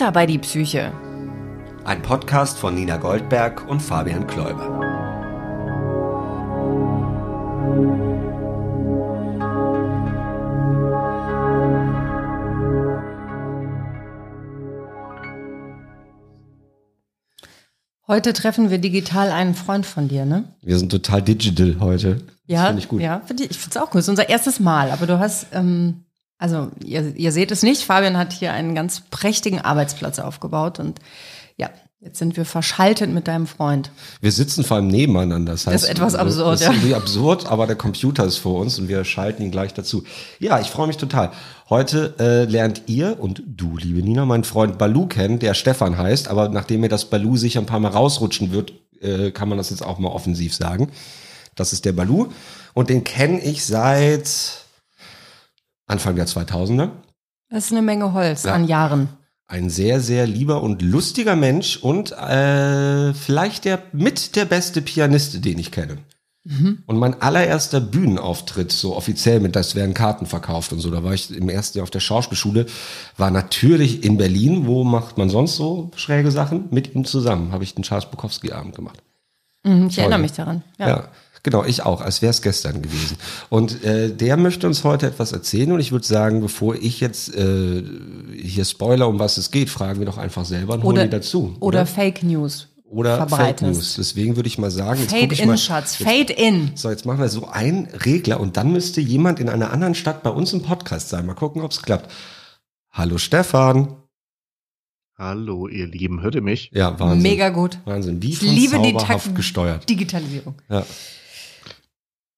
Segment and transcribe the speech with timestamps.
[0.00, 0.92] Butter bei die Psyche.
[1.84, 4.80] Ein Podcast von Nina Goldberg und Fabian Kläuber.
[18.08, 20.44] Heute treffen wir digital einen Freund von dir, ne?
[20.62, 22.14] Wir sind total digital heute.
[22.14, 23.02] Das Ja, finde ich gut.
[23.02, 23.98] ja, find ich, ich finde es auch gut.
[23.98, 26.04] Es ist unser erstes Mal, aber du hast, ähm,
[26.40, 30.98] also ihr, ihr seht es nicht, Fabian hat hier einen ganz prächtigen Arbeitsplatz aufgebaut und
[31.58, 31.68] ja,
[32.00, 33.90] jetzt sind wir verschaltet mit deinem Freund.
[34.22, 35.52] Wir sitzen vor allem nebeneinander.
[35.52, 36.72] Das, heißt, ist etwas absurd, Das ist ja.
[36.72, 40.02] irgendwie absurd, aber der Computer ist vor uns und wir schalten ihn gleich dazu.
[40.38, 41.30] Ja, ich freue mich total.
[41.68, 46.28] Heute äh, lernt ihr und du, liebe Nina, meinen Freund Balu kennen, der Stefan heißt,
[46.28, 49.68] aber nachdem mir das Balu sicher ein paar Mal rausrutschen wird, äh, kann man das
[49.68, 50.88] jetzt auch mal offensiv sagen.
[51.54, 52.28] Das ist der Balu
[52.72, 54.59] und den kenne ich seit
[55.90, 56.90] Anfang der 2000er.
[57.50, 58.54] Das ist eine Menge Holz Ja.
[58.54, 59.08] an Jahren.
[59.48, 65.44] Ein sehr, sehr lieber und lustiger Mensch und äh, vielleicht der mit der beste Pianist,
[65.44, 65.98] den ich kenne.
[66.86, 71.12] Und mein allererster Bühnenauftritt, so offiziell mit, das werden Karten verkauft und so, da war
[71.12, 72.64] ich im ersten Jahr auf der Schauspielschule,
[73.18, 74.66] war natürlich in Berlin.
[74.66, 76.64] Wo macht man sonst so schräge Sachen?
[76.70, 79.02] Mit ihm zusammen habe ich den Charles Bukowski-Abend gemacht.
[79.64, 80.02] Mhm, ich Toll.
[80.04, 80.62] erinnere mich daran.
[80.78, 80.88] Ja.
[80.88, 81.08] Ja.
[81.42, 83.16] Genau, ich auch, als wäre es gestern gewesen.
[83.48, 87.34] Und äh, der möchte uns heute etwas erzählen und ich würde sagen, bevor ich jetzt
[87.34, 87.82] äh,
[88.36, 91.10] hier spoiler, um was es geht, fragen wir doch einfach selber und holen Oder, die
[91.10, 91.56] dazu.
[91.60, 92.68] oder Fake News.
[92.84, 93.62] oder Fake verbreitest.
[93.72, 93.94] News.
[93.96, 95.98] Deswegen würde ich mal sagen, jetzt Fade ich in, mal, Schatz.
[95.98, 96.72] Jetzt, Fade in.
[96.74, 100.22] so, jetzt machen wir so einen Regler und dann müsste jemand in einer anderen Stadt
[100.22, 101.26] bei uns im Podcast sein.
[101.26, 102.10] Mal gucken, ob es klappt.
[102.92, 103.96] Hallo Stefan.
[105.16, 106.70] Hallo, ihr Lieben, hört ihr mich?
[106.72, 107.20] Ja, Wahnsinn.
[107.22, 107.78] Mega gut.
[107.84, 108.22] Wahnsinn.
[108.22, 109.88] Wie Ich von liebe die zauberhaft Tak- gesteuert.
[109.88, 110.54] Digitalisierung.
[110.70, 110.84] Ja,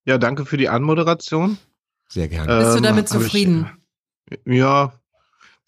[0.05, 1.57] Ja, danke für die Anmoderation.
[2.09, 2.59] sehr gerne.
[2.63, 3.71] Bist du damit hab zufrieden?
[4.29, 4.93] Ich, ja,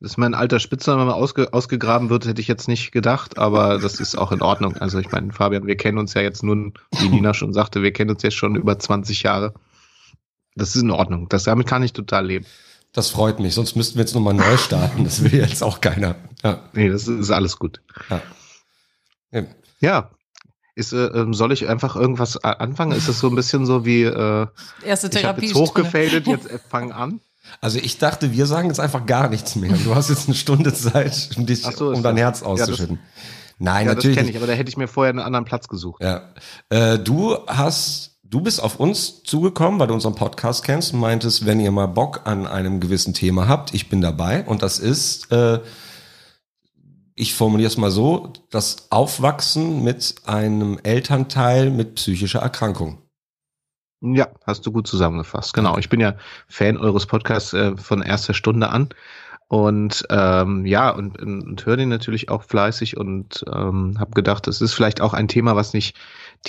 [0.02, 4.00] dass mein alter Spitzname mal ausge, ausgegraben wird, hätte ich jetzt nicht gedacht, aber das
[4.00, 4.76] ist auch in Ordnung.
[4.78, 7.94] Also ich meine, Fabian, wir kennen uns ja jetzt nun, wie Nina schon sagte, wir
[7.94, 9.54] kennen uns jetzt schon über 20 Jahre.
[10.56, 11.30] Das ist in Ordnung.
[11.30, 12.46] Das, damit kann ich total leben.
[12.92, 15.04] Das freut mich, sonst müssten wir jetzt nochmal neu starten.
[15.04, 16.16] Das will jetzt auch keiner.
[16.44, 17.82] Ja, Nee, das ist alles gut.
[18.10, 18.22] ja.
[19.80, 20.10] ja.
[20.76, 20.82] Ja.
[20.82, 22.92] Ist, äh, ähm, soll ich einfach irgendwas a- anfangen?
[22.92, 24.48] Ist das so ein bisschen so wie, äh,
[24.86, 25.46] Erste ich habe Therapie.
[25.48, 27.20] jetzt hochgefadet, jetzt äh, fang an?
[27.62, 29.74] Also ich dachte, wir sagen jetzt einfach gar nichts mehr.
[29.84, 32.62] Du hast jetzt eine Stunde Zeit, um, dich, so, um dein das- Herz ja, das-
[32.62, 33.00] auszuschütten.
[33.58, 34.36] Nein, Ja, das natürlich kenne nicht.
[34.36, 36.02] ich, aber da hätte ich mir vorher einen anderen Platz gesucht.
[36.04, 36.24] Ja.
[36.70, 41.46] Äh, du hast, du bist auf uns zugekommen, weil du unseren Podcast kennst und meintest,
[41.46, 44.44] wenn ihr mal Bock an einem gewissen Thema habt, ich bin dabei.
[44.44, 45.60] Und das ist, äh,
[47.16, 52.98] ich formuliere es mal so, das Aufwachsen mit einem Elternteil mit psychischer Erkrankung.
[54.02, 55.54] Ja, hast du gut zusammengefasst.
[55.54, 55.78] Genau.
[55.78, 56.16] Ich bin ja
[56.48, 58.90] Fan eures Podcasts äh, von erster Stunde an.
[59.48, 64.48] Und ähm, ja, und, und, und höre den natürlich auch fleißig und ähm, habe gedacht,
[64.48, 65.96] es ist vielleicht auch ein Thema, was nicht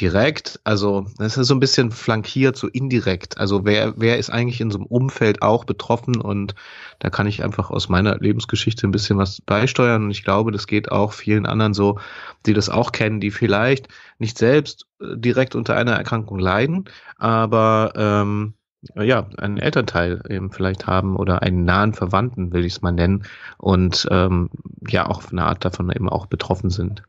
[0.01, 3.39] direkt, also das ist so ein bisschen flankiert, so indirekt.
[3.39, 6.55] Also wer, wer ist eigentlich in so einem Umfeld auch betroffen und
[6.99, 10.05] da kann ich einfach aus meiner Lebensgeschichte ein bisschen was beisteuern.
[10.05, 11.99] Und ich glaube, das geht auch vielen anderen so,
[12.45, 16.85] die das auch kennen, die vielleicht nicht selbst äh, direkt unter einer Erkrankung leiden,
[17.17, 18.55] aber ähm,
[18.95, 23.25] ja, einen Elternteil eben vielleicht haben oder einen nahen Verwandten, will ich es mal nennen,
[23.59, 24.51] und ähm,
[24.87, 27.03] ja auch von einer Art davon eben auch betroffen sind.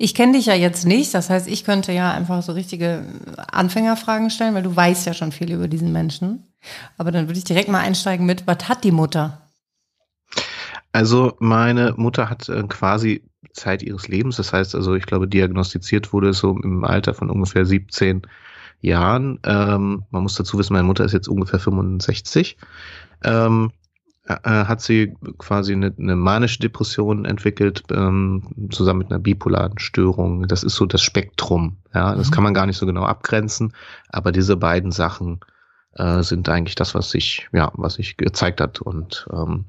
[0.00, 3.04] Ich kenne dich ja jetzt nicht, das heißt, ich könnte ja einfach so richtige
[3.50, 6.46] Anfängerfragen stellen, weil du weißt ja schon viel über diesen Menschen.
[6.96, 9.42] Aber dann würde ich direkt mal einsteigen mit, was hat die Mutter?
[10.92, 16.12] Also meine Mutter hat äh, quasi Zeit ihres Lebens, das heißt also, ich glaube, diagnostiziert
[16.12, 18.22] wurde es so im Alter von ungefähr 17
[18.80, 19.40] Jahren.
[19.44, 22.56] Ähm, man muss dazu wissen, meine Mutter ist jetzt ungefähr 65.
[23.24, 23.77] Ähm, äh,
[24.28, 30.46] hat sie quasi eine, eine manische Depression entwickelt, ähm, zusammen mit einer bipolaren Störung.
[30.48, 31.78] Das ist so das Spektrum.
[31.94, 32.34] Ja, das Mhm.
[32.34, 33.72] kann man gar nicht so genau abgrenzen,
[34.10, 35.40] aber diese beiden Sachen
[35.94, 39.64] äh, sind eigentlich das, was sich, ja, was sich gezeigt hat und ähm,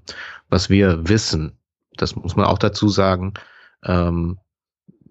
[0.50, 1.54] was wir wissen.
[1.96, 3.34] Das muss man auch dazu sagen.
[3.86, 4.38] Ähm,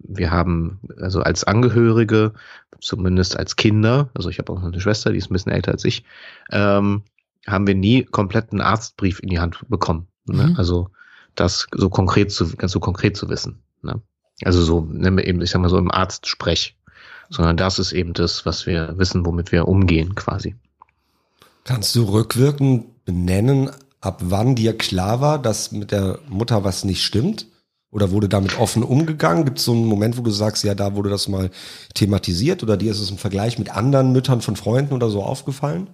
[0.01, 2.33] wir haben also als Angehörige,
[2.81, 5.73] zumindest als Kinder, also ich habe auch noch eine Schwester, die ist ein bisschen älter
[5.73, 6.05] als ich,
[6.53, 7.03] ähm,
[7.51, 10.09] haben wir nie komplett einen Arztbrief in die Hand bekommen.
[10.27, 10.49] Ne?
[10.49, 10.57] Mhm.
[10.57, 10.91] Also
[11.35, 13.63] das so konkret zu, ganz so konkret zu wissen.
[13.83, 14.01] Ne?
[14.45, 16.77] Also so, nennen wir eben, ich sag mal so im Arztsprech.
[17.31, 20.57] Sondern das ist eben das, was wir wissen, womit wir umgehen quasi.
[21.65, 27.03] Kannst du rückwirkend benennen, ab wann dir klar war, dass mit der Mutter was nicht
[27.03, 27.47] stimmt?
[27.91, 29.45] Oder wurde damit offen umgegangen?
[29.45, 31.51] Gibt es so einen Moment, wo du sagst, ja, da wurde das mal
[31.95, 35.91] thematisiert oder dir ist es im Vergleich mit anderen Müttern von Freunden oder so aufgefallen?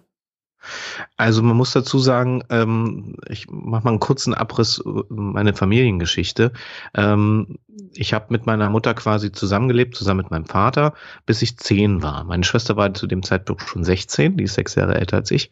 [1.17, 6.53] Also man muss dazu sagen, ähm, ich mache mal einen kurzen Abriss äh, meine Familiengeschichte.
[6.95, 7.59] Ähm,
[7.93, 10.95] ich habe mit meiner Mutter quasi zusammengelebt, zusammen mit meinem Vater,
[11.27, 12.25] bis ich zehn war.
[12.25, 15.51] Meine Schwester war zu dem Zeitpunkt schon 16, die ist sechs Jahre älter als ich.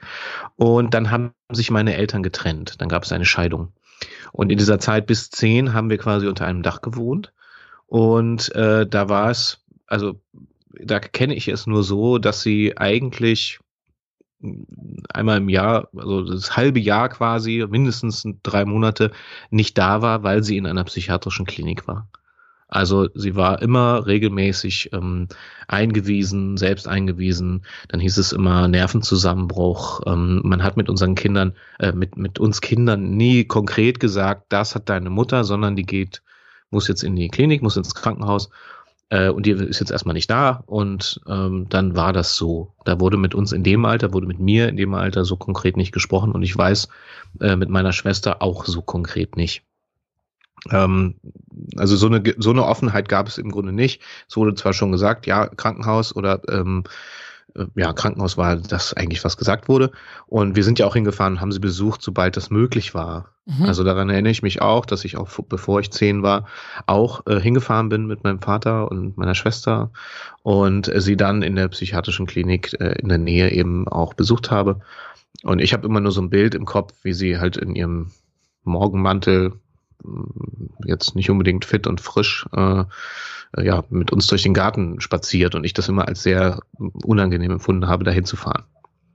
[0.57, 2.81] Und dann haben sich meine Eltern getrennt.
[2.81, 3.73] Dann gab es eine Scheidung.
[4.33, 7.33] Und in dieser Zeit bis zehn haben wir quasi unter einem Dach gewohnt.
[7.87, 10.21] Und äh, da war es, also
[10.73, 13.61] da kenne ich es nur so, dass sie eigentlich
[15.13, 19.13] einmal im Jahr, also das halbe Jahr quasi, mindestens drei Monate
[19.51, 22.09] nicht da war, weil sie in einer psychiatrischen Klinik war.
[22.73, 25.29] Also sie war immer regelmäßig ähm,
[25.69, 27.67] eingewiesen, selbst eingewiesen.
[27.89, 30.01] Dann hieß es immer Nervenzusammenbruch.
[30.07, 34.75] Ähm, man hat mit unseren Kindern, äh, mit, mit uns Kindern nie konkret gesagt, das
[34.75, 36.23] hat deine Mutter, sondern die geht,
[36.71, 38.49] muss jetzt in die Klinik, muss ins Krankenhaus
[39.13, 42.73] äh, und die ist jetzt erstmal nicht da und ähm, dann war das so.
[42.87, 45.77] Da wurde mit uns in dem Alter, wurde mit mir in dem Alter so konkret
[45.77, 46.89] nicht gesprochen und ich weiß
[47.41, 49.65] äh, mit meiner Schwester auch so konkret nicht.
[50.71, 51.17] Ähm,
[51.77, 54.01] also so eine, so eine Offenheit gab es im Grunde nicht.
[54.31, 56.89] Es wurde zwar schon gesagt, ja, Krankenhaus oder ähm, äh,
[57.75, 59.91] ja, Krankenhaus war das eigentlich, was gesagt wurde.
[60.27, 63.31] Und wir sind ja auch hingefahren, haben sie besucht, sobald das möglich war.
[63.45, 63.67] Mhm.
[63.67, 66.47] Also daran erinnere ich mich auch, dass ich auch, bevor ich zehn war,
[66.87, 69.91] auch äh, hingefahren bin mit meinem Vater und meiner Schwester
[70.43, 74.51] und äh, sie dann in der psychiatrischen Klinik äh, in der Nähe eben auch besucht
[74.51, 74.81] habe.
[75.43, 78.13] Und ich habe immer nur so ein Bild im Kopf, wie sie halt in ihrem
[78.65, 79.55] Morgenmantel,
[80.85, 82.85] jetzt nicht unbedingt fit und frisch, äh,
[83.57, 86.61] äh, ja, mit uns durch den Garten spaziert und ich das immer als sehr
[87.05, 88.65] unangenehm empfunden habe, dahin zu fahren.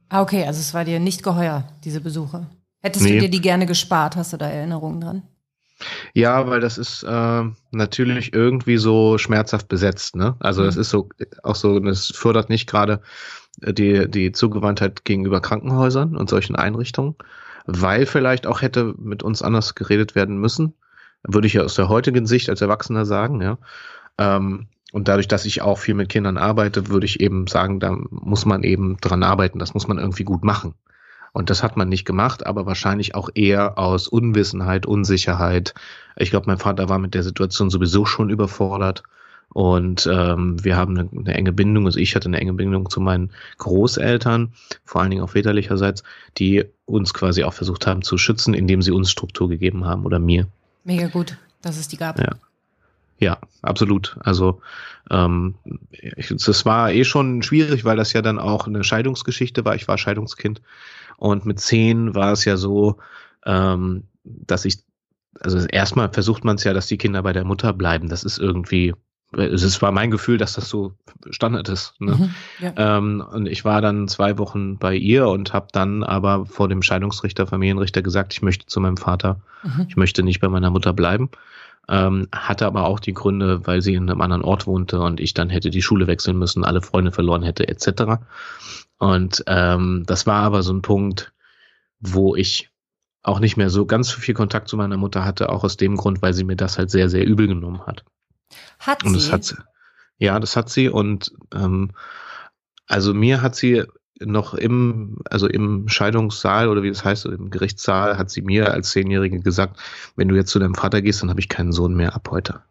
[0.09, 2.47] Ah, okay, also es war dir nicht geheuer, diese Besuche.
[2.81, 3.15] Hättest nee.
[3.15, 4.15] du dir die gerne gespart?
[4.15, 5.23] Hast du da Erinnerungen dran?
[6.13, 10.15] Ja, weil das ist äh, natürlich irgendwie so schmerzhaft besetzt.
[10.15, 10.35] Ne?
[10.39, 10.65] Also mhm.
[10.65, 11.09] das ist so
[11.43, 13.01] auch so, das fördert nicht gerade
[13.59, 17.15] die die Zugewandtheit gegenüber Krankenhäusern und solchen Einrichtungen,
[17.65, 20.73] weil vielleicht auch hätte mit uns anders geredet werden müssen.
[21.23, 23.57] Würde ich ja aus der heutigen Sicht als Erwachsener sagen, ja.
[24.17, 27.95] Ähm, und dadurch, dass ich auch viel mit Kindern arbeite, würde ich eben sagen, da
[28.09, 29.59] muss man eben dran arbeiten.
[29.59, 30.73] Das muss man irgendwie gut machen.
[31.33, 35.73] Und das hat man nicht gemacht, aber wahrscheinlich auch eher aus Unwissenheit, Unsicherheit.
[36.15, 39.03] Ich glaube, mein Vater war mit der Situation sowieso schon überfordert.
[39.53, 42.99] Und ähm, wir haben eine, eine enge Bindung, also ich hatte eine enge Bindung zu
[42.99, 44.51] meinen Großeltern,
[44.83, 46.03] vor allen Dingen auch väterlicherseits,
[46.37, 50.19] die uns quasi auch versucht haben zu schützen, indem sie uns Struktur gegeben haben oder
[50.19, 50.47] mir.
[50.83, 52.19] Mega gut, dass es die gab.
[52.19, 52.35] Ja.
[53.19, 54.17] Ja, absolut.
[54.19, 54.61] Also
[55.09, 55.55] ähm,
[56.29, 59.75] das war eh schon schwierig, weil das ja dann auch eine Scheidungsgeschichte war.
[59.75, 60.61] Ich war Scheidungskind
[61.17, 62.97] und mit zehn war es ja so,
[63.45, 64.79] ähm, dass ich,
[65.39, 68.09] also erstmal versucht man es ja, dass die Kinder bei der Mutter bleiben.
[68.09, 68.93] Das ist irgendwie,
[69.33, 70.93] es war mein Gefühl, dass das so
[71.31, 71.99] Standard ist.
[71.99, 72.15] Ne?
[72.15, 72.29] Mhm,
[72.59, 72.97] ja.
[72.97, 76.83] ähm, und ich war dann zwei Wochen bei ihr und habe dann aber vor dem
[76.83, 79.41] Scheidungsrichter, Familienrichter gesagt, ich möchte zu meinem Vater.
[79.63, 79.85] Mhm.
[79.89, 81.31] Ich möchte nicht bei meiner Mutter bleiben
[81.89, 85.33] ähm, hatte aber auch die Gründe, weil sie in einem anderen Ort wohnte und ich
[85.33, 88.21] dann hätte die Schule wechseln müssen, alle Freunde verloren hätte, etc.
[88.97, 91.33] Und ähm, das war aber so ein Punkt,
[91.99, 92.69] wo ich
[93.23, 96.21] auch nicht mehr so ganz viel Kontakt zu meiner Mutter hatte, auch aus dem Grund,
[96.21, 98.03] weil sie mir das halt sehr, sehr übel genommen hat.
[98.79, 99.17] Hat und sie?
[99.17, 99.55] Das hat,
[100.17, 101.91] ja, das hat sie und ähm,
[102.87, 103.83] also mir hat sie
[104.23, 108.91] noch im, also im Scheidungssaal oder wie das heißt, im Gerichtssaal hat sie mir als
[108.91, 109.79] Zehnjährige gesagt,
[110.15, 112.61] wenn du jetzt zu deinem Vater gehst, dann habe ich keinen Sohn mehr ab heute.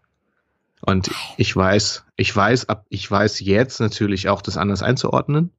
[0.82, 5.50] Und ich weiß, ich weiß ab, ich weiß jetzt natürlich auch, das anders einzuordnen.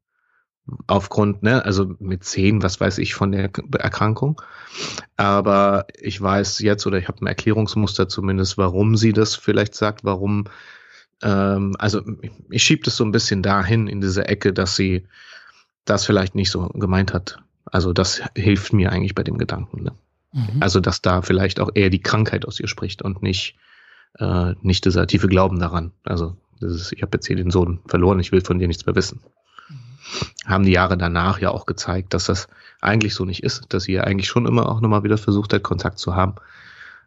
[0.86, 4.42] Aufgrund, ne, also mit zehn, was weiß ich von der Erkrankung.
[5.16, 10.04] Aber ich weiß jetzt oder ich habe ein Erklärungsmuster zumindest, warum sie das vielleicht sagt,
[10.04, 10.46] warum,
[11.24, 12.02] ähm, also
[12.50, 15.08] ich schiebe das so ein bisschen dahin in diese Ecke, dass sie
[15.90, 17.40] das vielleicht nicht so gemeint hat.
[17.66, 19.84] Also das hilft mir eigentlich bei dem Gedanken.
[19.84, 19.92] Ne?
[20.34, 20.62] Mhm.
[20.62, 23.56] Also dass da vielleicht auch eher die Krankheit aus ihr spricht und nicht,
[24.20, 25.92] äh, nicht dieser tiefe Glauben daran.
[26.04, 28.86] Also das ist, ich habe jetzt hier den Sohn verloren, ich will von dir nichts
[28.86, 29.22] mehr wissen.
[29.70, 29.76] Mhm.
[30.46, 32.48] Haben die Jahre danach ja auch gezeigt, dass das
[32.82, 35.64] eigentlich so nicht ist, dass sie ja eigentlich schon immer auch nochmal wieder versucht hat,
[35.64, 36.36] Kontakt zu haben.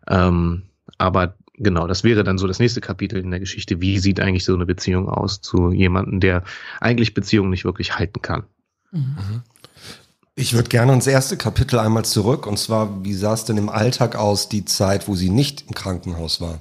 [0.08, 0.64] Ähm,
[0.98, 3.80] aber genau, das wäre dann so das nächste Kapitel in der Geschichte.
[3.80, 6.42] Wie sieht eigentlich so eine Beziehung aus zu jemandem, der
[6.80, 8.44] eigentlich Beziehungen nicht wirklich halten kann?
[8.92, 9.42] Mhm.
[10.34, 12.46] Ich würde gerne ins erste Kapitel einmal zurück.
[12.46, 15.74] Und zwar, wie sah es denn im Alltag aus, die Zeit, wo sie nicht im
[15.74, 16.60] Krankenhaus war?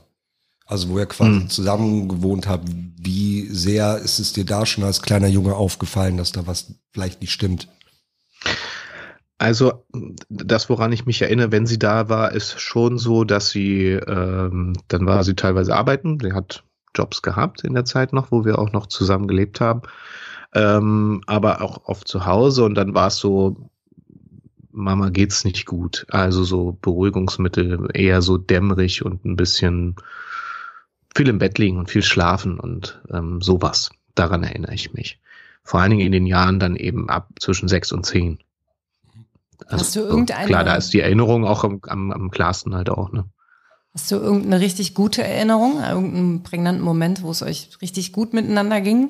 [0.66, 1.50] Also wo ihr quasi mhm.
[1.50, 2.68] zusammen gewohnt habt.
[2.70, 7.22] Wie sehr ist es dir da schon als kleiner Junge aufgefallen, dass da was vielleicht
[7.22, 7.70] nicht stimmt?
[9.38, 9.86] Also
[10.28, 14.74] das, woran ich mich erinnere, wenn sie da war, ist schon so, dass sie, ähm,
[14.90, 16.20] dann war sie teilweise arbeiten.
[16.22, 19.84] Sie hat Jobs gehabt in der Zeit noch, wo wir auch noch zusammen gelebt haben
[20.54, 23.70] ähm, aber auch oft zu Hause und dann war es so,
[24.72, 26.06] Mama geht's nicht gut.
[26.10, 29.96] Also so Beruhigungsmittel eher so dämmerig und ein bisschen
[31.16, 33.92] viel im Bett liegen und viel schlafen und ähm, sowas.
[34.16, 35.20] Daran erinnere ich mich.
[35.64, 38.40] Vor allen Dingen in den Jahren dann eben ab zwischen sechs und zehn.
[39.68, 40.48] Also, Hast du irgendeine?
[40.48, 43.12] Klar, da ist die Erinnerung auch am, am, am klarsten halt auch.
[43.12, 43.26] Ne?
[43.94, 48.82] Hast du irgendeine richtig gute Erinnerung, irgendeinen prägnanten Moment, wo es euch richtig gut miteinander
[48.82, 49.10] ging?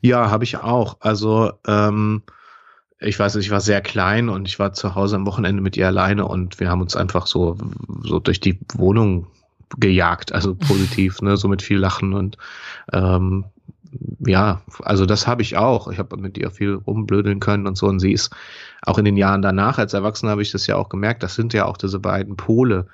[0.00, 0.96] Ja, habe ich auch.
[1.00, 2.22] Also ähm,
[2.98, 5.76] ich weiß nicht, ich war sehr klein und ich war zu Hause am Wochenende mit
[5.76, 7.56] ihr alleine und wir haben uns einfach so,
[8.02, 9.26] so durch die Wohnung
[9.78, 12.38] gejagt, also positiv, ne, so mit viel Lachen und
[12.92, 13.44] ähm,
[14.20, 15.88] ja, also das habe ich auch.
[15.88, 17.86] Ich habe mit ihr viel rumblödeln können und so.
[17.86, 18.30] Und sie ist
[18.82, 21.54] auch in den Jahren danach, als Erwachsener habe ich das ja auch gemerkt, das sind
[21.54, 22.88] ja auch diese beiden Pole.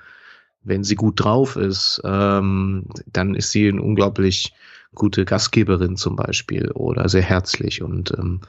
[0.63, 4.53] Wenn sie gut drauf ist, ähm, dann ist sie eine unglaublich
[4.95, 8.41] gute Gastgeberin zum Beispiel oder sehr herzlich und, ähm,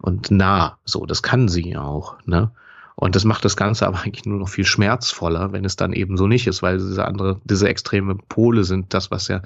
[0.00, 0.78] und nah.
[0.84, 2.50] So, das kann sie ja auch, ne?
[2.96, 6.16] Und das macht das Ganze aber eigentlich nur noch viel schmerzvoller, wenn es dann eben
[6.16, 9.42] so nicht ist, weil diese andere, diese extreme Pole sind das, was ja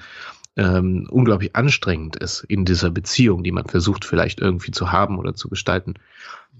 [0.56, 5.34] ähm, unglaublich anstrengend ist in dieser Beziehung, die man versucht vielleicht irgendwie zu haben oder
[5.34, 5.94] zu gestalten,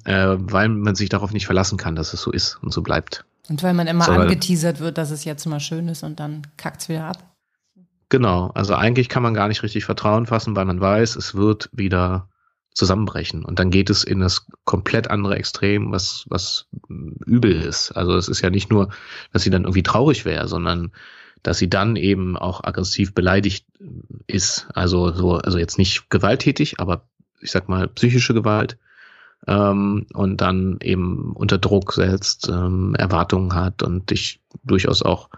[0.04, 3.24] äh, weil man sich darauf nicht verlassen kann, dass es so ist und so bleibt.
[3.48, 6.42] Und weil man immer so, angeteasert wird, dass es jetzt mal schön ist und dann
[6.56, 7.29] kackt es wieder ab.
[8.10, 11.70] Genau, also eigentlich kann man gar nicht richtig Vertrauen fassen, weil man weiß, es wird
[11.72, 12.28] wieder
[12.74, 13.44] zusammenbrechen.
[13.44, 17.92] Und dann geht es in das komplett andere Extrem, was, was übel ist.
[17.92, 18.90] Also es ist ja nicht nur,
[19.32, 20.90] dass sie dann irgendwie traurig wäre, sondern
[21.44, 23.66] dass sie dann eben auch aggressiv beleidigt
[24.26, 24.66] ist.
[24.74, 27.08] Also so, also jetzt nicht gewalttätig, aber
[27.40, 28.76] ich sag mal psychische Gewalt.
[29.46, 35.30] Ähm, und dann eben unter Druck setzt, ähm, Erwartungen hat und dich durchaus auch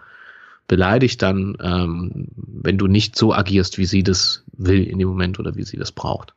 [0.73, 5.37] beleidigt dann, ähm, wenn du nicht so agierst, wie sie das will in dem Moment
[5.37, 6.33] oder wie sie das braucht.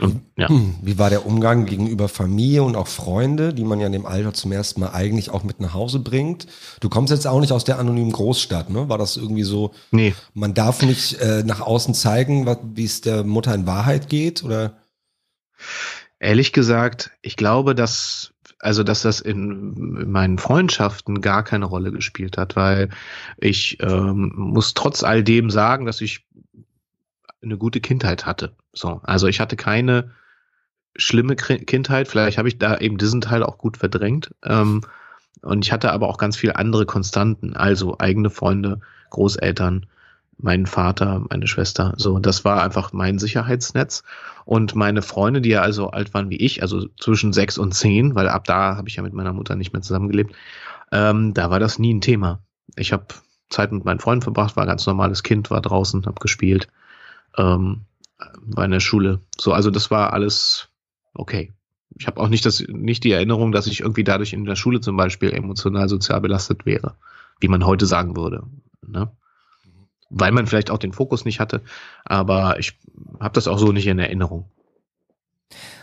[0.00, 0.48] Und, ja.
[0.48, 4.04] Hm, wie war der Umgang gegenüber Familie und auch Freunde, die man ja in dem
[4.04, 6.48] Alter zum ersten Mal eigentlich auch mit nach Hause bringt?
[6.80, 8.88] Du kommst jetzt auch nicht aus der anonymen Großstadt, ne?
[8.88, 9.70] War das irgendwie so?
[9.92, 10.16] Nee.
[10.34, 14.74] Man darf nicht äh, nach außen zeigen, wie es der Mutter in Wahrheit geht, oder?
[16.18, 21.92] Ehrlich gesagt, ich glaube, dass also dass das in, in meinen Freundschaften gar keine Rolle
[21.92, 22.90] gespielt hat, weil
[23.38, 26.26] ich ähm, muss trotz all dem sagen, dass ich
[27.42, 28.52] eine gute Kindheit hatte.
[28.72, 30.10] So, also ich hatte keine
[30.94, 32.08] schlimme Kindheit.
[32.08, 34.34] Vielleicht habe ich da eben diesen Teil auch gut verdrängt.
[34.44, 34.82] Ähm,
[35.42, 39.86] und ich hatte aber auch ganz viele andere Konstanten, also eigene Freunde, Großeltern,
[40.42, 41.94] meinen Vater, meine Schwester.
[41.96, 44.02] So, das war einfach mein Sicherheitsnetz.
[44.44, 48.14] Und meine Freunde, die ja also alt waren wie ich, also zwischen sechs und zehn,
[48.14, 50.34] weil ab da habe ich ja mit meiner Mutter nicht mehr zusammengelebt,
[50.92, 52.40] ähm, da war das nie ein Thema.
[52.76, 53.06] Ich habe
[53.48, 56.68] Zeit mit meinen Freunden verbracht, war ganz normales Kind, war draußen, habe gespielt
[57.36, 57.82] ähm,
[58.44, 59.20] bei einer Schule.
[59.38, 60.68] So, also das war alles
[61.14, 61.52] okay.
[61.98, 64.80] Ich habe auch nicht das, nicht die Erinnerung, dass ich irgendwie dadurch in der Schule
[64.80, 66.94] zum Beispiel emotional sozial belastet wäre,
[67.40, 68.44] wie man heute sagen würde.
[68.86, 69.10] Ne?
[70.10, 71.62] Weil man vielleicht auch den Fokus nicht hatte,
[72.04, 72.76] aber ich
[73.20, 74.50] habe das auch so nicht in Erinnerung.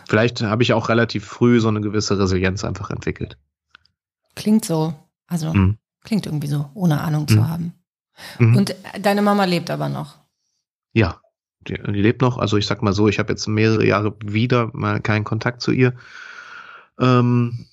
[0.07, 3.37] Vielleicht habe ich auch relativ früh so eine gewisse Resilienz einfach entwickelt.
[4.35, 4.93] Klingt so.
[5.27, 5.77] Also mhm.
[6.03, 7.27] klingt irgendwie so, ohne Ahnung mhm.
[7.27, 7.73] zu haben.
[8.39, 8.55] Mhm.
[8.55, 10.15] Und deine Mama lebt aber noch.
[10.93, 11.19] Ja
[11.67, 12.37] die, die lebt noch.
[12.37, 15.71] Also ich sag mal so, ich habe jetzt mehrere Jahre wieder mal keinen Kontakt zu
[15.71, 15.93] ihr.
[16.99, 17.67] Ähm,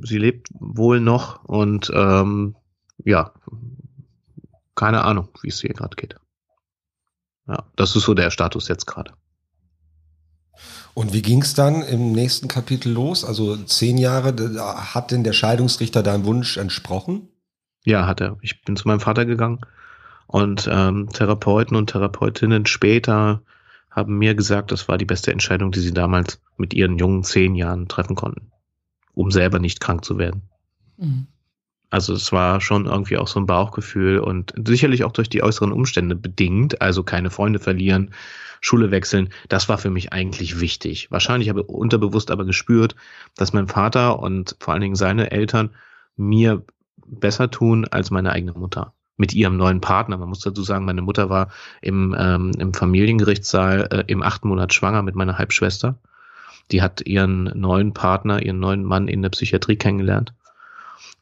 [0.00, 2.56] sie lebt wohl noch und ähm,
[3.04, 3.32] ja,
[4.74, 6.16] keine Ahnung, wie es ihr gerade geht.
[7.46, 9.12] Ja, das ist so der Status jetzt gerade.
[10.94, 13.24] Und wie ging es dann im nächsten Kapitel los?
[13.24, 14.34] Also zehn Jahre,
[14.92, 17.28] hat denn der Scheidungsrichter deinem Wunsch entsprochen?
[17.84, 18.38] Ja, hat er.
[18.40, 19.60] Ich bin zu meinem Vater gegangen
[20.26, 23.42] und ähm, Therapeuten und Therapeutinnen später
[23.90, 27.54] haben mir gesagt, das war die beste Entscheidung, die sie damals mit ihren jungen zehn
[27.54, 28.50] Jahren treffen konnten,
[29.12, 30.42] um selber nicht krank zu werden.
[30.96, 31.26] Mhm.
[31.94, 35.70] Also es war schon irgendwie auch so ein Bauchgefühl und sicherlich auch durch die äußeren
[35.70, 38.10] Umstände bedingt, also keine Freunde verlieren,
[38.60, 41.12] Schule wechseln, das war für mich eigentlich wichtig.
[41.12, 42.96] Wahrscheinlich habe ich unterbewusst aber gespürt,
[43.36, 45.70] dass mein Vater und vor allen Dingen seine Eltern
[46.16, 46.64] mir
[47.06, 50.18] besser tun als meine eigene Mutter mit ihrem neuen Partner.
[50.18, 54.74] Man muss dazu sagen, meine Mutter war im, ähm, im Familiengerichtssaal äh, im achten Monat
[54.74, 55.96] schwanger mit meiner Halbschwester.
[56.72, 60.34] Die hat ihren neuen Partner, ihren neuen Mann in der Psychiatrie kennengelernt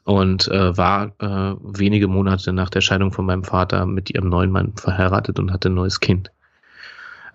[0.03, 4.51] und äh, war äh, wenige Monate nach der Scheidung von meinem Vater mit ihrem neuen
[4.51, 6.31] Mann verheiratet und hatte ein neues Kind.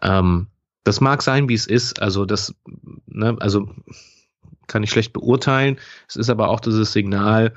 [0.02, 0.48] Ähm,
[0.84, 2.00] das mag sein, wie es ist.
[2.02, 2.54] Also das,
[3.06, 3.68] ne, also
[4.66, 5.78] kann ich schlecht beurteilen.
[6.08, 7.54] Es ist aber auch dieses Signal,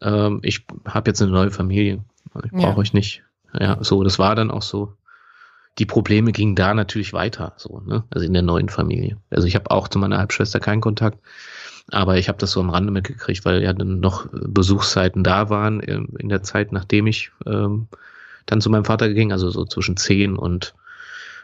[0.00, 2.04] ähm, ich habe jetzt eine neue Familie.
[2.44, 2.76] Ich brauche ja.
[2.76, 3.22] euch nicht.
[3.58, 4.96] Ja, so, das war dann auch so.
[5.78, 8.04] die Probleme gingen da natürlich weiter, so, ne?
[8.10, 9.16] Also in der neuen Familie.
[9.30, 11.18] Also ich habe auch zu meiner Halbschwester keinen Kontakt,
[11.90, 15.80] aber ich habe das so am Rande mitgekriegt, weil ja dann noch Besuchszeiten da waren
[15.80, 17.88] in der Zeit, nachdem ich ähm,
[18.46, 20.74] dann zu meinem Vater ging, also so zwischen 10 und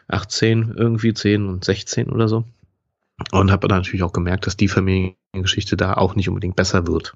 [0.07, 2.45] 18, irgendwie 10 und 16 oder so.
[3.31, 7.15] Und habe dann natürlich auch gemerkt, dass die Familiengeschichte da auch nicht unbedingt besser wird.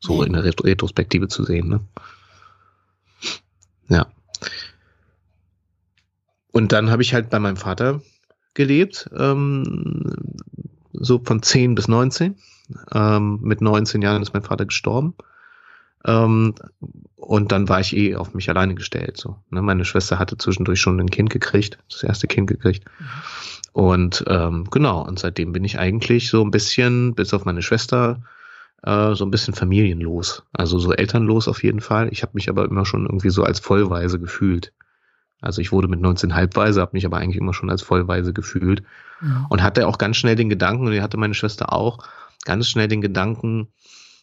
[0.00, 1.80] So in der Retrospektive zu sehen, ne?
[3.88, 4.06] Ja.
[6.52, 8.00] Und dann habe ich halt bei meinem Vater
[8.54, 10.16] gelebt, ähm,
[10.92, 12.36] so von 10 bis 19.
[12.92, 15.14] Ähm, mit 19 Jahren ist mein Vater gestorben.
[16.04, 16.54] Ähm,
[17.16, 19.16] und dann war ich eh auf mich alleine gestellt.
[19.16, 19.36] So.
[19.50, 19.62] Ne?
[19.62, 22.84] Meine Schwester hatte zwischendurch schon ein Kind gekriegt, das erste Kind gekriegt.
[23.72, 28.22] Und ähm, genau, und seitdem bin ich eigentlich so ein bisschen, bis auf meine Schwester,
[28.82, 30.42] äh, so ein bisschen familienlos.
[30.52, 32.08] Also so elternlos auf jeden Fall.
[32.10, 34.72] Ich habe mich aber immer schon irgendwie so als Vollweise gefühlt.
[35.40, 38.82] Also ich wurde mit 19 halbweise, habe mich aber eigentlich immer schon als Vollweise gefühlt.
[39.20, 39.46] Mhm.
[39.48, 41.98] Und hatte auch ganz schnell den Gedanken, und die hatte meine Schwester auch,
[42.44, 43.68] ganz schnell den Gedanken,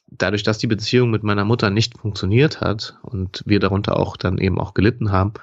[0.08, 4.38] dadurch, dass die Beziehung mit meiner Mutter nicht funktioniert hat und wir darunter auch dann
[4.38, 5.34] eben auch gelitten haben,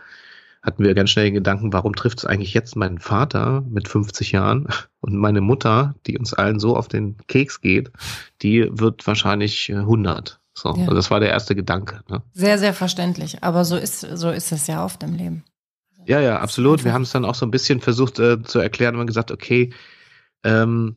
[0.63, 4.33] hatten wir ganz schnell den Gedanken, warum trifft es eigentlich jetzt meinen Vater mit 50
[4.33, 4.69] Jahren
[5.01, 7.93] und meine Mutter, die uns allen so auf den Keks geht,
[8.41, 10.41] die wird wahrscheinlich 100.
[10.55, 10.83] So, ja.
[10.83, 12.01] also das war der erste Gedanke.
[12.09, 12.23] Ne?
[12.33, 13.43] Sehr, sehr verständlich.
[13.43, 15.45] Aber so ist, so ist es ja oft im Leben.
[16.07, 16.85] Ja, ja, absolut.
[16.85, 19.73] Wir haben es dann auch so ein bisschen versucht äh, zu erklären und gesagt, okay,
[20.43, 20.97] ähm,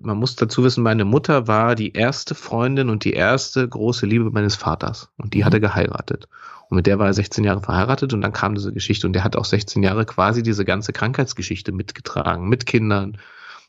[0.00, 4.30] man muss dazu wissen, meine Mutter war die erste Freundin und die erste große Liebe
[4.30, 5.10] meines Vaters.
[5.16, 5.44] Und die mhm.
[5.44, 6.28] hatte geheiratet.
[6.68, 9.22] Und mit der war er 16 Jahre verheiratet und dann kam diese Geschichte und der
[9.22, 13.18] hat auch 16 Jahre quasi diese ganze Krankheitsgeschichte mitgetragen, mit Kindern.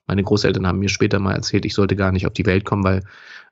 [0.07, 2.83] Meine Großeltern haben mir später mal erzählt, ich sollte gar nicht auf die Welt kommen,
[2.83, 3.03] weil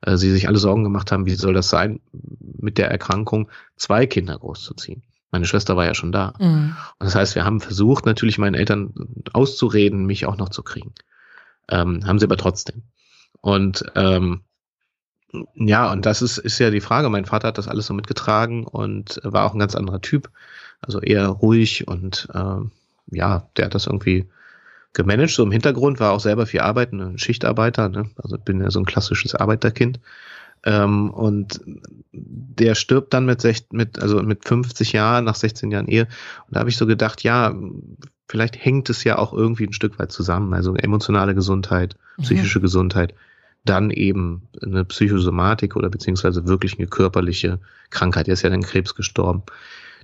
[0.02, 4.06] äh, sie sich alle Sorgen gemacht haben, wie soll das sein, mit der Erkrankung zwei
[4.06, 5.02] Kinder großzuziehen.
[5.36, 6.32] Meine Schwester war ja schon da.
[6.38, 6.74] Mhm.
[6.98, 8.94] Und das heißt, wir haben versucht, natürlich meinen Eltern
[9.34, 10.94] auszureden, mich auch noch zu kriegen.
[11.68, 12.84] Ähm, haben sie aber trotzdem.
[13.42, 14.40] Und ähm,
[15.54, 17.10] ja, und das ist, ist ja die Frage.
[17.10, 20.30] Mein Vater hat das alles so mitgetragen und war auch ein ganz anderer Typ.
[20.80, 24.30] Also eher ruhig und äh, ja, der hat das irgendwie
[24.94, 25.32] gemanagt.
[25.32, 27.90] So im Hintergrund war auch selber viel arbeiten, ein Schichtarbeiter.
[27.90, 28.08] Ne?
[28.16, 30.00] Also bin ja so ein klassisches Arbeiterkind.
[30.66, 31.60] Ähm, und
[32.12, 36.08] der stirbt dann mit, sech, mit, also mit 50 Jahren, nach 16 Jahren Ehe.
[36.46, 37.54] Und da habe ich so gedacht, ja,
[38.28, 40.52] vielleicht hängt es ja auch irgendwie ein Stück weit zusammen.
[40.54, 42.24] Also emotionale Gesundheit, mhm.
[42.24, 42.62] psychische mhm.
[42.62, 43.14] Gesundheit,
[43.64, 48.26] dann eben eine Psychosomatik oder beziehungsweise wirklich eine körperliche Krankheit.
[48.26, 49.44] Er ist ja dann Krebs gestorben.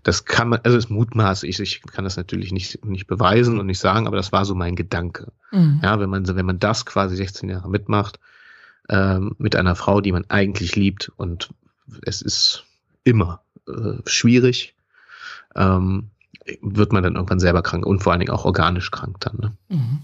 [0.04, 3.66] Das kann man, also es mutmaße ich, ich kann das natürlich nicht, nicht beweisen und
[3.66, 5.32] nicht sagen, aber das war so mein Gedanke.
[5.50, 5.80] Mhm.
[5.82, 8.20] Ja, wenn man, wenn man das quasi 16 Jahre mitmacht,
[8.92, 11.48] ähm, mit einer Frau, die man eigentlich liebt und
[12.04, 12.64] es ist
[13.04, 14.74] immer äh, schwierig,
[15.56, 16.10] ähm,
[16.60, 19.36] wird man dann irgendwann selber krank und vor allen Dingen auch organisch krank dann.
[19.38, 19.56] Ne?
[19.68, 20.02] Mhm.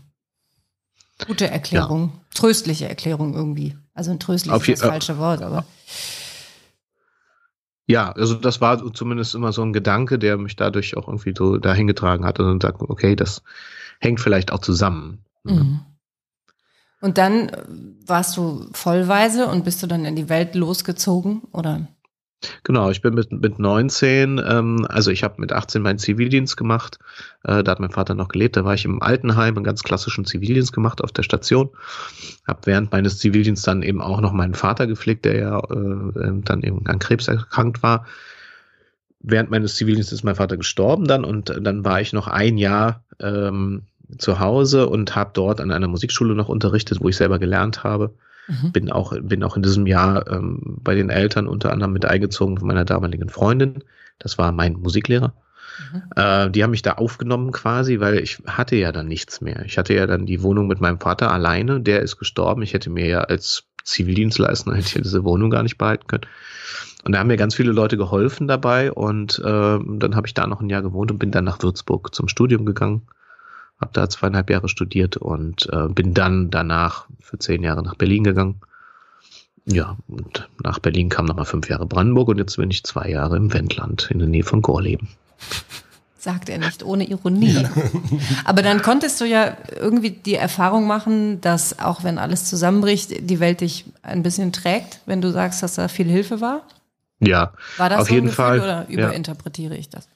[1.26, 2.20] Gute Erklärung, ja.
[2.34, 3.76] tröstliche Erklärung irgendwie.
[3.92, 5.66] Also ein tröstlich ist das falsche Wort, aber.
[7.86, 11.58] Ja, also das war zumindest immer so ein Gedanke, der mich dadurch auch irgendwie so
[11.58, 13.42] dahin getragen hat und sagt, okay, das
[13.98, 15.24] hängt vielleicht auch zusammen.
[15.42, 15.84] Ne?
[17.00, 17.50] Und dann
[18.06, 21.88] warst du vollweise und bist du dann in die Welt losgezogen, oder?
[22.62, 26.98] Genau, ich bin mit, mit 19, ähm, also ich habe mit 18 meinen Zivildienst gemacht.
[27.42, 28.56] Äh, da hat mein Vater noch gelebt.
[28.56, 31.70] Da war ich im Altenheim, einen ganz klassischen Zivildienst gemacht auf der Station.
[32.46, 36.42] Habe während meines Zivildienstes dann eben auch noch meinen Vater gepflegt, der ja äh, ähm,
[36.44, 38.06] dann eben an Krebs erkrankt war.
[39.18, 43.02] Während meines Zivildienstes ist mein Vater gestorben dann und dann war ich noch ein Jahr
[43.18, 43.82] ähm,
[44.16, 48.14] zu Hause und habe dort an einer Musikschule noch unterrichtet, wo ich selber gelernt habe.
[48.46, 48.72] Mhm.
[48.72, 52.58] Bin auch, bin auch in diesem Jahr ähm, bei den Eltern unter anderem mit eingezogen
[52.58, 53.84] von meiner damaligen Freundin.
[54.18, 55.34] Das war mein Musiklehrer.
[55.92, 56.02] Mhm.
[56.16, 59.62] Äh, die haben mich da aufgenommen quasi, weil ich hatte ja dann nichts mehr.
[59.66, 61.80] Ich hatte ja dann die Wohnung mit meinem Vater alleine.
[61.80, 62.62] Der ist gestorben.
[62.62, 66.26] Ich hätte mir ja als Zivildienstleister hätte ich diese Wohnung gar nicht behalten können.
[67.04, 70.46] Und da haben mir ganz viele Leute geholfen dabei und äh, dann habe ich da
[70.46, 73.02] noch ein Jahr gewohnt und bin dann nach Würzburg zum Studium gegangen
[73.80, 78.24] habe da zweieinhalb Jahre studiert und äh, bin dann danach für zehn Jahre nach Berlin
[78.24, 78.60] gegangen.
[79.66, 83.36] Ja, und nach Berlin kam nochmal fünf Jahre Brandenburg und jetzt bin ich zwei Jahre
[83.36, 85.08] im Wendland in der Nähe von Gorleben.
[86.18, 87.66] Sagt er nicht ohne Ironie.
[88.44, 93.40] Aber dann konntest du ja irgendwie die Erfahrung machen, dass auch wenn alles zusammenbricht, die
[93.40, 96.62] Welt dich ein bisschen trägt, wenn du sagst, dass da viel Hilfe war?
[97.20, 98.60] Ja, war das auf so jeden Fall.
[98.60, 99.80] Oder überinterpretiere ja.
[99.80, 100.08] ich das?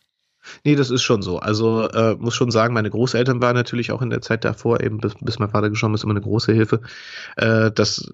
[0.64, 1.38] Nee, das ist schon so.
[1.38, 4.98] Also äh, muss schon sagen, meine Großeltern waren natürlich auch in der Zeit davor, eben
[4.98, 6.80] bis, bis mein Vater gestorben ist, immer eine große Hilfe.
[7.36, 8.10] Äh, das,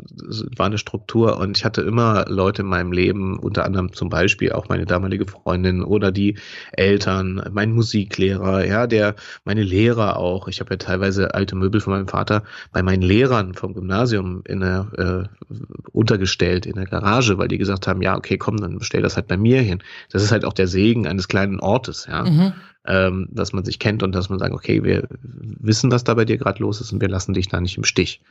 [0.56, 4.52] war eine Struktur und ich hatte immer Leute in meinem Leben, unter anderem zum Beispiel
[4.52, 6.38] auch meine damalige Freundin oder die
[6.72, 9.14] Eltern, mein Musiklehrer, ja, der,
[9.44, 10.48] meine Lehrer auch.
[10.48, 14.60] Ich habe ja teilweise alte Möbel von meinem Vater bei meinen Lehrern vom Gymnasium in
[14.60, 15.54] der, äh,
[15.92, 19.28] untergestellt in der Garage, weil die gesagt haben, ja, okay, komm, dann stell das halt
[19.28, 19.82] bei mir hin.
[20.10, 22.17] Das ist halt auch der Segen eines kleinen Ortes, ja.
[22.24, 22.52] Mhm.
[22.86, 26.24] Ähm, dass man sich kennt und dass man sagt, okay, wir wissen, was da bei
[26.24, 28.22] dir gerade los ist und wir lassen dich da nicht im Stich.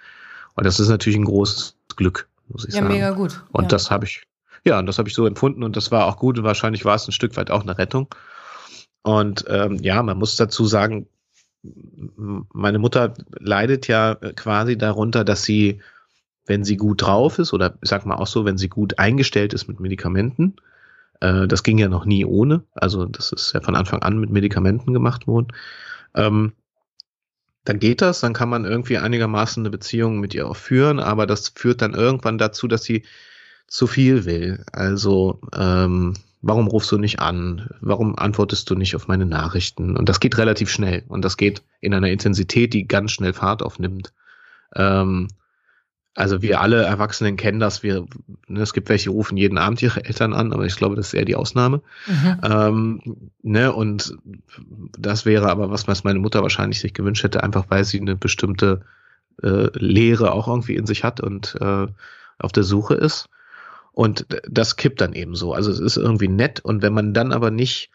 [0.55, 2.93] Und das ist natürlich ein großes Glück, muss ich ja, sagen.
[2.93, 3.43] Ja, mega gut.
[3.51, 3.69] Und ja.
[3.69, 4.23] das habe ich,
[4.65, 6.95] ja, und das habe ich so empfunden und das war auch gut und wahrscheinlich war
[6.95, 8.07] es ein Stück weit auch eine Rettung.
[9.03, 11.07] Und ähm, ja, man muss dazu sagen,
[12.53, 15.81] meine Mutter leidet ja quasi darunter, dass sie,
[16.45, 19.53] wenn sie gut drauf ist, oder ich sag mal auch so, wenn sie gut eingestellt
[19.53, 20.55] ist mit Medikamenten,
[21.21, 22.63] äh, das ging ja noch nie ohne.
[22.73, 25.47] Also das ist ja von Anfang an mit Medikamenten gemacht worden.
[26.15, 26.53] Ähm,
[27.65, 31.27] dann geht das, dann kann man irgendwie einigermaßen eine Beziehung mit ihr auch führen, aber
[31.27, 33.03] das führt dann irgendwann dazu, dass sie
[33.67, 34.63] zu viel will.
[34.71, 37.69] Also ähm, warum rufst du nicht an?
[37.81, 39.97] Warum antwortest du nicht auf meine Nachrichten?
[39.97, 43.61] Und das geht relativ schnell und das geht in einer Intensität, die ganz schnell Fahrt
[43.61, 44.13] aufnimmt.
[44.73, 45.27] Ähm,
[46.17, 47.83] also wir alle Erwachsenen kennen das.
[47.83, 48.07] Wir,
[48.47, 51.09] ne, es gibt welche, die rufen jeden Abend ihre Eltern an, aber ich glaube, das
[51.09, 51.81] ist eher die Ausnahme.
[52.07, 52.41] Mhm.
[52.43, 53.01] Ähm,
[53.43, 54.17] ne, und
[54.97, 58.15] das wäre aber was, was meine Mutter wahrscheinlich sich gewünscht hätte, einfach weil sie eine
[58.15, 58.81] bestimmte
[59.43, 61.85] äh, Lehre auch irgendwie in sich hat und äh,
[62.39, 63.29] auf der Suche ist.
[63.91, 65.53] Und das kippt dann eben so.
[65.53, 67.91] Also es ist irgendwie nett und wenn man dann aber nicht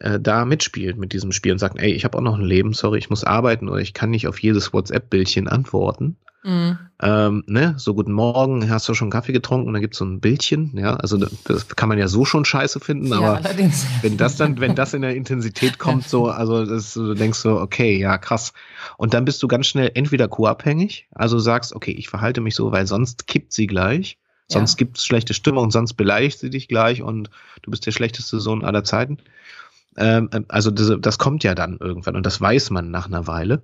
[0.00, 2.72] äh, da mitspielt mit diesem Spiel und sagt, ey, ich habe auch noch ein Leben,
[2.72, 6.78] sorry, ich muss arbeiten oder ich kann nicht auf jedes WhatsApp-Bildchen antworten, Mhm.
[7.00, 7.74] Ähm, ne?
[7.78, 9.66] So guten Morgen, hast du schon Kaffee getrunken?
[9.66, 10.94] Und dann gibt's so ein Bildchen, ja.
[10.96, 13.86] Also das kann man ja so schon scheiße finden, ja, aber allerdings.
[14.02, 17.58] wenn das dann, wenn das in der Intensität kommt, so, also das, du denkst so,
[17.58, 18.52] okay, ja, krass.
[18.98, 22.70] Und dann bist du ganz schnell entweder co-abhängig, also sagst, okay, ich verhalte mich so,
[22.72, 24.18] weil sonst kippt sie gleich.
[24.46, 24.84] Sonst ja.
[24.84, 27.30] gibt's schlechte Stimmung, sonst beleidigt sie dich gleich und
[27.62, 29.16] du bist der schlechteste Sohn aller Zeiten.
[29.96, 33.62] Ähm, also das, das kommt ja dann irgendwann und das weiß man nach einer Weile.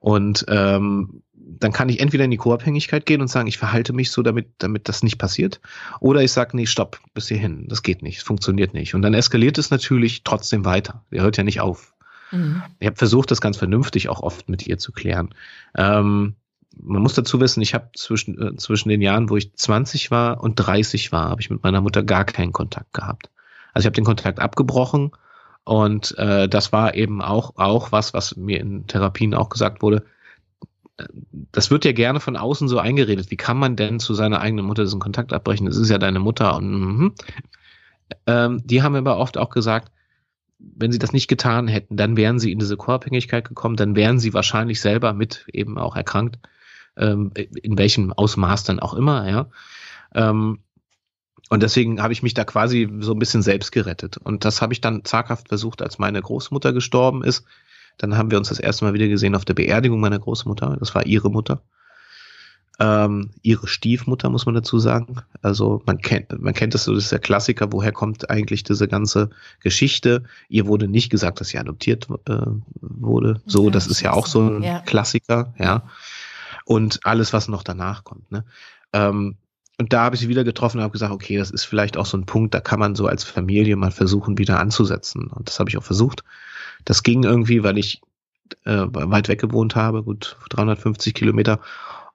[0.00, 4.10] Und ähm, dann kann ich entweder in die Co-Abhängigkeit gehen und sagen, ich verhalte mich
[4.10, 5.60] so, damit, damit das nicht passiert.
[6.00, 7.66] Oder ich sage, nee, stopp, bis hierhin.
[7.68, 8.94] Das geht nicht, es funktioniert nicht.
[8.94, 11.04] Und dann eskaliert es natürlich trotzdem weiter.
[11.10, 11.94] Er hört ja nicht auf.
[12.30, 12.62] Mhm.
[12.78, 15.34] Ich habe versucht, das ganz vernünftig auch oft mit ihr zu klären.
[15.76, 16.34] Ähm,
[16.80, 20.42] man muss dazu wissen, ich habe zwischen, äh, zwischen den Jahren, wo ich 20 war
[20.42, 23.30] und 30 war, habe ich mit meiner Mutter gar keinen Kontakt gehabt.
[23.72, 25.10] Also ich habe den Kontakt abgebrochen
[25.68, 30.06] und äh, das war eben auch, auch was, was mir in Therapien auch gesagt wurde.
[31.52, 33.30] Das wird ja gerne von außen so eingeredet.
[33.30, 35.66] Wie kann man denn zu seiner eigenen Mutter diesen Kontakt abbrechen?
[35.66, 36.56] Das ist ja deine Mutter.
[36.56, 37.14] Und mm,
[38.26, 39.92] ähm, die haben aber oft auch gesagt,
[40.58, 44.18] wenn sie das nicht getan hätten, dann wären sie in diese Co-Abhängigkeit gekommen, dann wären
[44.18, 46.38] sie wahrscheinlich selber mit eben auch erkrankt,
[46.96, 49.50] ähm, in welchem Ausmaß dann auch immer, ja.
[50.14, 50.60] Ähm,
[51.48, 54.18] und deswegen habe ich mich da quasi so ein bisschen selbst gerettet.
[54.18, 57.44] Und das habe ich dann zaghaft versucht, als meine Großmutter gestorben ist.
[57.96, 60.76] Dann haben wir uns das erste Mal wieder gesehen auf der Beerdigung meiner Großmutter.
[60.78, 61.62] Das war ihre Mutter.
[62.80, 65.16] Ähm, ihre Stiefmutter, muss man dazu sagen.
[65.42, 68.86] Also man kennt, man kennt das so, das ist der Klassiker, woher kommt eigentlich diese
[68.86, 70.22] ganze Geschichte?
[70.48, 72.36] Ihr wurde nicht gesagt, dass sie adoptiert äh,
[72.80, 73.40] wurde.
[73.46, 74.80] So, ja, das ist ja auch so ein ja.
[74.80, 75.88] Klassiker, ja.
[76.64, 78.30] Und alles, was noch danach kommt.
[78.30, 78.44] Ne?
[78.92, 79.38] Ähm,
[79.78, 82.06] und da habe ich sie wieder getroffen und habe gesagt, okay, das ist vielleicht auch
[82.06, 85.28] so ein Punkt, da kann man so als Familie mal versuchen, wieder anzusetzen.
[85.28, 86.24] Und das habe ich auch versucht.
[86.84, 88.02] Das ging irgendwie, weil ich
[88.64, 91.60] äh, weit weg gewohnt habe, gut 350 Kilometer.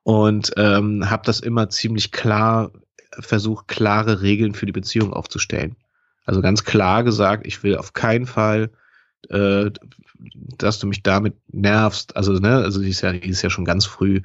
[0.04, 2.72] Und ähm, habe das immer ziemlich klar
[3.18, 5.78] versucht, klare Regeln für die Beziehung aufzustellen.
[6.26, 8.72] Also ganz klar gesagt, ich will auf keinen Fall,
[9.30, 9.72] äh,
[10.58, 12.16] dass du mich damit nervst.
[12.16, 14.22] Also, ne, also die ist ja, die ist ja schon ganz früh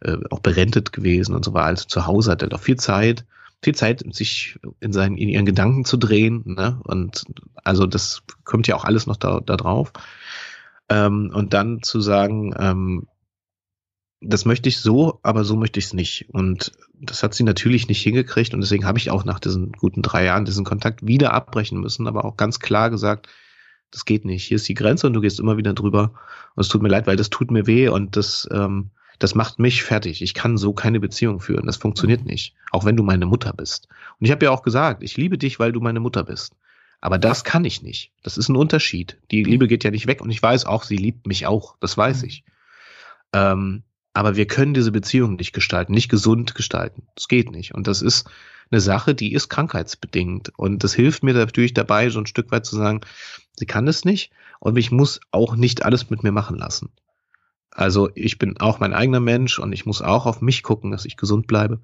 [0.00, 3.24] äh, auch berentet gewesen und so war also zu Hause, hat er doch viel Zeit,
[3.62, 6.80] viel Zeit, sich in seinen, in ihren Gedanken zu drehen, ne?
[6.84, 7.24] Und
[7.62, 9.92] also das kommt ja auch alles noch da, da drauf.
[10.88, 13.06] Ähm, und dann zu sagen, ähm,
[14.20, 16.28] das möchte ich so, aber so möchte ich es nicht.
[16.30, 20.02] Und das hat sie natürlich nicht hingekriegt und deswegen habe ich auch nach diesen guten
[20.02, 23.28] drei Jahren diesen Kontakt wieder abbrechen müssen, aber auch ganz klar gesagt,
[23.92, 24.44] das geht nicht.
[24.44, 26.12] Hier ist die Grenze und du gehst immer wieder drüber.
[26.54, 28.90] Und es tut mir leid, weil das tut mir weh und das ähm,
[29.22, 30.20] das macht mich fertig.
[30.20, 31.66] Ich kann so keine Beziehung führen.
[31.66, 32.54] Das funktioniert nicht.
[32.72, 33.86] Auch wenn du meine Mutter bist.
[34.18, 36.56] Und ich habe ja auch gesagt, ich liebe dich, weil du meine Mutter bist.
[37.00, 38.12] Aber das kann ich nicht.
[38.22, 39.18] Das ist ein Unterschied.
[39.30, 41.76] Die Liebe geht ja nicht weg und ich weiß auch, sie liebt mich auch.
[41.80, 42.44] Das weiß ich.
[43.32, 47.02] Ähm, aber wir können diese Beziehung nicht gestalten, nicht gesund gestalten.
[47.14, 47.74] Das geht nicht.
[47.74, 48.28] Und das ist,
[48.72, 50.52] eine Sache, die ist krankheitsbedingt.
[50.56, 53.02] Und das hilft mir natürlich dabei, so ein Stück weit zu sagen,
[53.56, 56.90] sie kann es nicht und ich muss auch nicht alles mit mir machen lassen.
[57.70, 61.04] Also ich bin auch mein eigener Mensch und ich muss auch auf mich gucken, dass
[61.04, 61.80] ich gesund bleibe.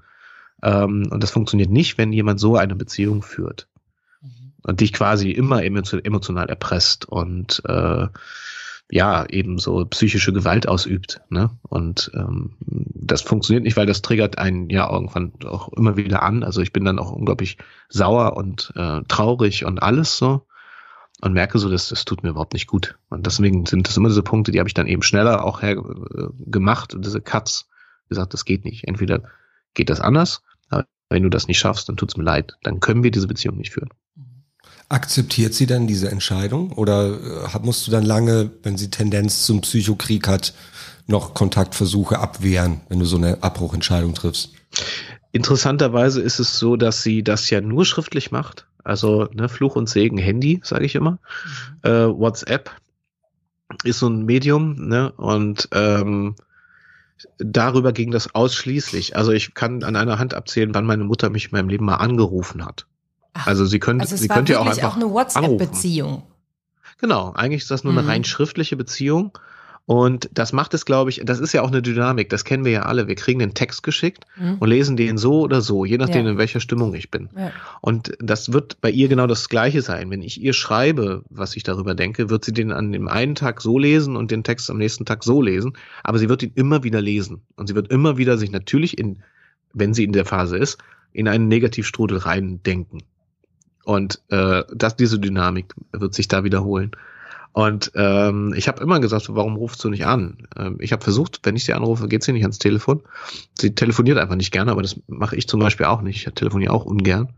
[0.63, 3.69] Ähm, und das funktioniert nicht, wenn jemand so eine Beziehung führt
[4.21, 4.53] mhm.
[4.63, 8.07] und dich quasi immer emotional erpresst und äh,
[8.91, 11.21] ja, eben so psychische Gewalt ausübt.
[11.29, 11.51] Ne?
[11.63, 16.43] Und ähm, das funktioniert nicht, weil das triggert einen ja irgendwann auch immer wieder an.
[16.43, 20.47] Also ich bin dann auch unglaublich sauer und äh, traurig und alles so
[21.21, 22.99] und merke so, dass das tut mir überhaupt nicht gut.
[23.11, 25.77] Und deswegen sind das immer diese Punkte, die habe ich dann eben schneller auch her
[25.77, 27.69] äh, gemacht und diese Cuts
[28.09, 28.87] gesagt, das geht nicht.
[28.87, 29.23] Entweder
[29.75, 32.57] geht das anders, aber wenn du das nicht schaffst, dann tut's mir leid.
[32.63, 33.91] Dann können wir diese Beziehung nicht führen.
[34.89, 37.19] Akzeptiert sie dann diese Entscheidung oder
[37.55, 40.55] äh, musst du dann lange, wenn sie Tendenz zum Psychokrieg hat,
[41.07, 44.53] noch Kontaktversuche abwehren, wenn du so eine Abbruchentscheidung triffst?
[45.33, 48.67] Interessanterweise ist es so, dass sie das ja nur schriftlich macht.
[48.83, 51.13] Also ne, Fluch und Segen Handy, sage ich immer.
[51.13, 51.91] Mhm.
[51.91, 52.71] Äh, WhatsApp
[53.85, 55.13] ist so ein Medium, ne?
[55.13, 56.37] Und ähm,
[57.39, 59.17] darüber ging das ausschließlich.
[59.17, 61.97] Also ich kann an einer Hand abzählen, wann meine Mutter mich in meinem Leben mal
[61.97, 62.87] angerufen hat.
[63.33, 66.23] Also sie können, also sie könnte ja auch einfach auch eine WhatsApp-Beziehung.
[66.99, 68.01] Genau, eigentlich ist das nur mhm.
[68.01, 69.33] eine rein schriftliche Beziehung.
[69.89, 72.73] Und das macht es, glaube ich, das ist ja auch eine Dynamik, das kennen wir
[72.73, 73.09] ja alle.
[73.09, 74.57] Wir kriegen den Text geschickt mhm.
[74.59, 76.33] und lesen den so oder so, je nachdem, ja.
[76.33, 77.31] in welcher Stimmung ich bin.
[77.35, 77.53] Ja.
[77.81, 80.11] Und das wird bei ihr genau das Gleiche sein.
[80.11, 83.63] Wenn ich ihr schreibe, was ich darüber denke, wird sie den an dem einen Tag
[83.63, 85.73] so lesen und den Text am nächsten Tag so lesen.
[86.05, 87.41] Aber sie wird ihn immer wieder lesen.
[87.57, 89.23] Und sie wird immer wieder sich natürlich in,
[89.73, 90.77] wenn sie in der Phase ist,
[91.15, 93.05] in einen Negativstrudel reindenken.
[93.89, 96.91] Und äh, das, diese Dynamik wird sich da wiederholen.
[97.53, 100.47] Und ähm, ich habe immer gesagt, warum rufst du nicht an?
[100.59, 103.01] Ähm, ich habe versucht, wenn ich sie anrufe, geht sie nicht ans Telefon.
[103.59, 106.27] Sie telefoniert einfach nicht gerne, aber das mache ich zum Beispiel auch nicht.
[106.27, 107.33] Ich telefoniere auch ungern.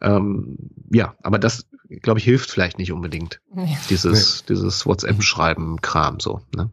[0.00, 0.56] Ähm,
[0.92, 1.66] ja, aber das,
[2.00, 3.40] glaube ich, hilft vielleicht nicht unbedingt.
[3.52, 3.76] Nee.
[3.90, 4.54] Dieses, nee.
[4.54, 6.42] dieses WhatsApp-Schreiben-Kram so.
[6.54, 6.70] Ne?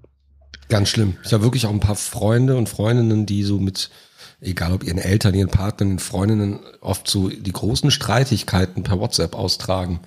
[0.68, 1.18] Ganz schlimm.
[1.26, 3.90] Ich habe wirklich auch ein paar Freunde und Freundinnen, die so mit
[4.42, 10.00] egal ob ihren Eltern, ihren Partnern, Freundinnen, oft so die großen Streitigkeiten per WhatsApp austragen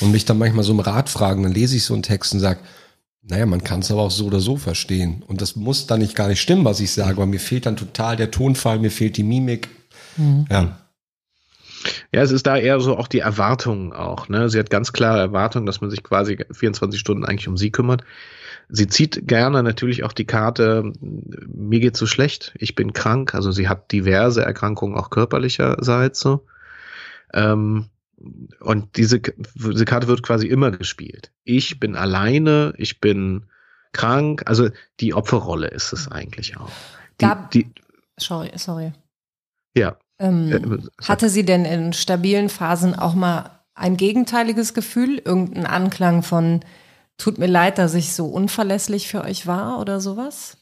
[0.00, 2.40] und mich dann manchmal so im Rat fragen, dann lese ich so einen Text und
[2.40, 2.60] sage,
[3.22, 5.22] naja, man kann es aber auch so oder so verstehen.
[5.26, 7.76] Und das muss dann nicht gar nicht stimmen, was ich sage, weil mir fehlt dann
[7.76, 9.68] total der Tonfall, mir fehlt die Mimik.
[10.16, 10.46] Mhm.
[10.50, 10.78] Ja.
[12.12, 14.28] Ja, es ist da eher so auch die Erwartung auch.
[14.28, 14.48] Ne?
[14.48, 18.02] Sie hat ganz klare Erwartungen, dass man sich quasi 24 Stunden eigentlich um sie kümmert.
[18.70, 23.50] Sie zieht gerne natürlich auch die Karte, mir geht so schlecht, ich bin krank, also
[23.50, 26.46] sie hat diverse Erkrankungen auch körperlicherseits so.
[27.32, 27.86] Ähm,
[28.60, 31.30] und diese, diese Karte wird quasi immer gespielt.
[31.44, 33.46] Ich bin alleine, ich bin
[33.92, 34.68] krank, also
[35.00, 36.70] die Opferrolle ist es eigentlich auch.
[37.20, 37.70] Die, Gab, die,
[38.18, 38.92] sorry, sorry.
[39.74, 39.96] Ja.
[40.18, 46.22] Ähm, äh, hatte sie denn in stabilen Phasen auch mal ein gegenteiliges Gefühl, irgendeinen Anklang
[46.22, 46.60] von
[47.18, 50.56] Tut mir leid, dass ich so unverlässlich für euch war oder sowas?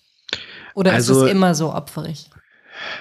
[0.74, 2.30] Oder also, ist es also immer so opferig?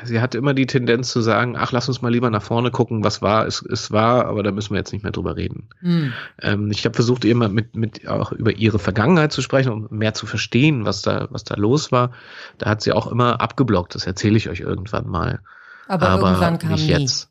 [0.04, 3.04] Sie hatte immer die Tendenz zu sagen, ach, lass uns mal lieber nach vorne gucken,
[3.04, 5.70] was war, es, es war, aber da müssen wir jetzt nicht mehr drüber reden.
[5.80, 6.14] Hm.
[6.42, 10.14] Ähm, ich habe versucht, immer mit, mit auch über ihre Vergangenheit zu sprechen, um mehr
[10.14, 12.12] zu verstehen, was da, was da los war.
[12.58, 15.40] Da hat sie auch immer abgeblockt, das erzähle ich euch irgendwann mal.
[15.88, 16.94] Aber, aber irgendwann kam nicht nie.
[16.94, 17.30] jetzt.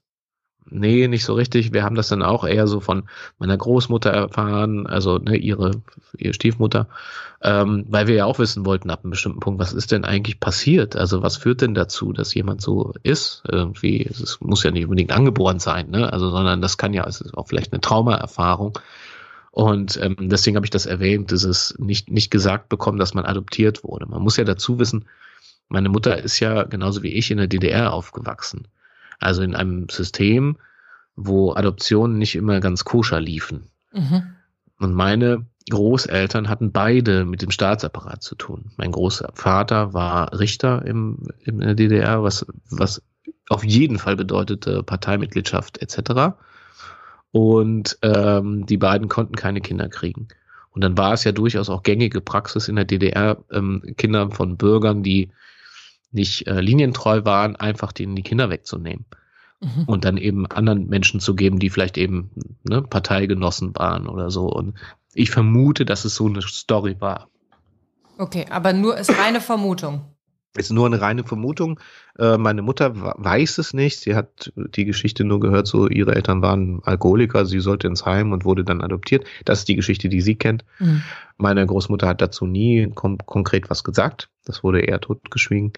[0.71, 1.73] Nee, nicht so richtig.
[1.73, 3.05] Wir haben das dann auch eher so von
[3.39, 5.83] meiner Großmutter erfahren, also ne, ihre,
[6.17, 6.89] ihre Stiefmutter,
[7.43, 10.41] ähm, weil wir ja auch wissen wollten ab einem bestimmten Punkt, was ist denn eigentlich
[10.41, 10.97] passiert?
[10.97, 13.43] Also was führt denn dazu, dass jemand so ist?
[13.47, 16.13] Irgendwie, es muss ja nicht unbedingt angeboren sein, ne?
[16.13, 18.79] Also, sondern das kann ja, es ist auch vielleicht eine Traumaerfahrung.
[19.51, 23.85] Und ähm, deswegen habe ich das erwähnt, dieses nicht, nicht gesagt bekommen, dass man adoptiert
[23.85, 24.07] wurde.
[24.07, 25.05] Man muss ja dazu wissen,
[25.69, 28.67] meine Mutter ist ja genauso wie ich in der DDR aufgewachsen.
[29.25, 30.57] Also in einem System,
[31.17, 33.71] wo Adoptionen nicht immer ganz koscher liefen.
[33.93, 34.35] Mhm.
[34.79, 38.73] Und meine Großeltern hatten beide mit dem Staatsapparat zu tun.
[38.77, 43.03] Mein Großvater war Richter im, in der DDR, was, was
[43.49, 46.37] auf jeden Fall bedeutete Parteimitgliedschaft etc.
[47.31, 50.29] Und ähm, die beiden konnten keine Kinder kriegen.
[50.71, 54.57] Und dann war es ja durchaus auch gängige Praxis in der DDR, ähm, Kinder von
[54.57, 55.31] Bürgern, die
[56.15, 59.05] nicht äh, linientreu waren, einfach denen die Kinder wegzunehmen.
[59.61, 59.85] Mhm.
[59.87, 62.31] Und dann eben anderen Menschen zu geben, die vielleicht eben
[62.63, 64.47] ne, Parteigenossen waren oder so.
[64.47, 64.75] Und
[65.15, 67.29] ich vermute, dass es so eine Story war.
[68.19, 70.05] Okay, aber nur ist reine Vermutung.
[70.57, 71.81] Ist nur eine reine Vermutung.
[72.17, 73.99] Äh, meine Mutter weiß es nicht.
[73.99, 78.31] Sie hat die Geschichte nur gehört, so ihre Eltern waren Alkoholiker, sie sollte ins Heim
[78.31, 79.25] und wurde dann adoptiert.
[79.45, 80.65] Das ist die Geschichte, die sie kennt.
[80.79, 81.03] Mhm.
[81.39, 84.29] Meine Großmutter hat dazu nie konkret was gesagt.
[84.45, 85.73] Das wurde eher totgeschwiegen.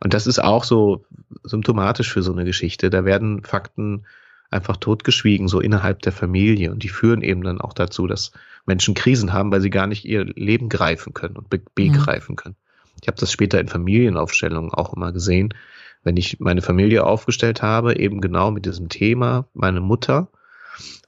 [0.00, 1.04] Und das ist auch so
[1.42, 2.90] symptomatisch für so eine Geschichte.
[2.90, 4.04] Da werden Fakten
[4.50, 6.72] einfach totgeschwiegen, so innerhalb der Familie.
[6.72, 8.32] Und die führen eben dann auch dazu, dass
[8.66, 12.56] Menschen Krisen haben, weil sie gar nicht ihr Leben greifen können und be begreifen können.
[13.00, 15.54] Ich habe das später in Familienaufstellungen auch immer gesehen,
[16.02, 20.28] wenn ich meine Familie aufgestellt habe, eben genau mit diesem Thema, meine Mutter,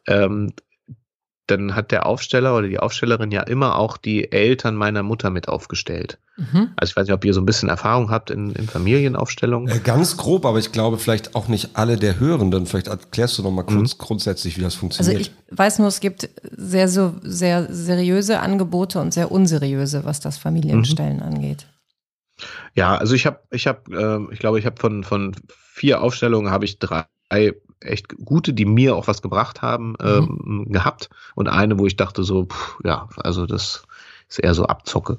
[0.07, 0.53] ähm,
[1.47, 5.49] dann hat der Aufsteller oder die Aufstellerin ja immer auch die Eltern meiner Mutter mit
[5.49, 6.19] aufgestellt.
[6.37, 6.71] Mhm.
[6.77, 9.69] Also ich weiß nicht, ob ihr so ein bisschen Erfahrung habt in, in Familienaufstellungen.
[9.69, 12.67] Äh, ganz grob, aber ich glaube vielleicht auch nicht alle der Hörenden.
[12.67, 13.99] Vielleicht erklärst du noch mal kurz mhm.
[13.99, 15.17] grundsätzlich, wie das funktioniert.
[15.19, 20.21] Also ich weiß nur, es gibt sehr so sehr seriöse Angebote und sehr unseriöse, was
[20.21, 21.23] das Familienstellen mhm.
[21.23, 21.67] angeht.
[22.75, 26.53] Ja, also ich habe, ich habe, äh, ich glaube, ich habe von von vier Aufstellungen
[26.53, 27.05] habe ich drei
[27.85, 29.97] echt gute, die mir auch was gebracht haben, mhm.
[30.01, 33.85] ähm, gehabt und eine, wo ich dachte so, pff, ja, also das
[34.29, 35.19] ist eher so Abzocke.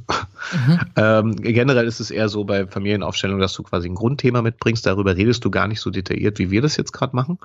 [0.51, 0.79] Mhm.
[0.95, 5.15] ähm, generell ist es eher so bei Familienaufstellungen, dass du quasi ein Grundthema mitbringst, darüber
[5.15, 7.37] redest du gar nicht so detailliert, wie wir das jetzt gerade machen.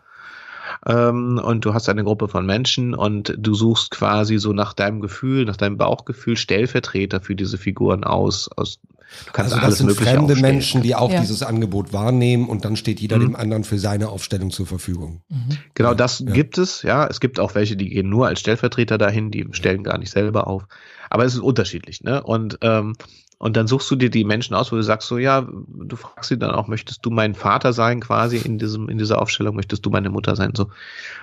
[0.88, 5.00] Ähm, und du hast eine Gruppe von Menschen und du suchst quasi so nach deinem
[5.00, 8.78] Gefühl, nach deinem Bauchgefühl Stellvertreter für diese Figuren aus, aus
[9.26, 10.54] Du kannst also das sind fremde aufstellen.
[10.54, 11.20] Menschen, die auch ja.
[11.20, 13.22] dieses Angebot wahrnehmen und dann steht jeder mhm.
[13.22, 15.22] dem anderen für seine Aufstellung zur Verfügung.
[15.30, 15.58] Mhm.
[15.74, 16.30] Genau, das ja.
[16.30, 17.06] gibt es, ja.
[17.06, 20.46] Es gibt auch welche, die gehen nur als Stellvertreter dahin, die stellen gar nicht selber
[20.46, 20.66] auf.
[21.08, 22.22] Aber es ist unterschiedlich, ne?
[22.22, 22.96] Und ähm,
[23.38, 26.28] und dann suchst du dir die Menschen aus, wo du sagst so, ja, du fragst
[26.28, 29.86] sie dann auch, möchtest du mein Vater sein quasi in diesem, in dieser Aufstellung, möchtest
[29.86, 30.70] du meine Mutter sein, so.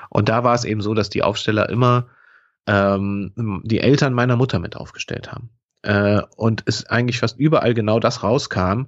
[0.10, 2.08] Und da war es eben so, dass die Aufsteller immer
[2.68, 5.50] ähm, die Eltern meiner Mutter mit aufgestellt haben.
[5.82, 8.86] Äh, und es eigentlich fast überall genau das rauskam,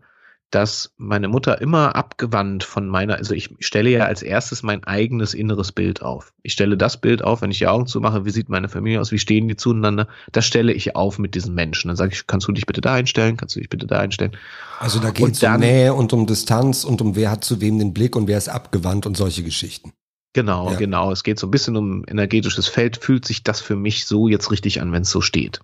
[0.49, 5.33] dass meine Mutter immer abgewandt von meiner, also ich stelle ja als erstes mein eigenes
[5.33, 6.33] inneres Bild auf.
[6.41, 9.11] Ich stelle das Bild auf, wenn ich die Augen zumache, wie sieht meine Familie aus,
[9.11, 11.89] wie stehen die zueinander, das stelle ich auf mit diesen Menschen.
[11.89, 14.37] Dann sage ich, kannst du dich bitte da einstellen, kannst du dich bitte da einstellen.
[14.79, 17.77] Also da geht es um Nähe und um Distanz und um wer hat zu wem
[17.77, 19.91] den Blick und wer ist abgewandt und solche Geschichten.
[20.31, 20.77] Genau, ja.
[20.77, 21.11] genau.
[21.11, 22.97] Es geht so ein bisschen um energetisches Feld.
[22.97, 25.61] Fühlt sich das für mich so jetzt richtig an, wenn es so steht?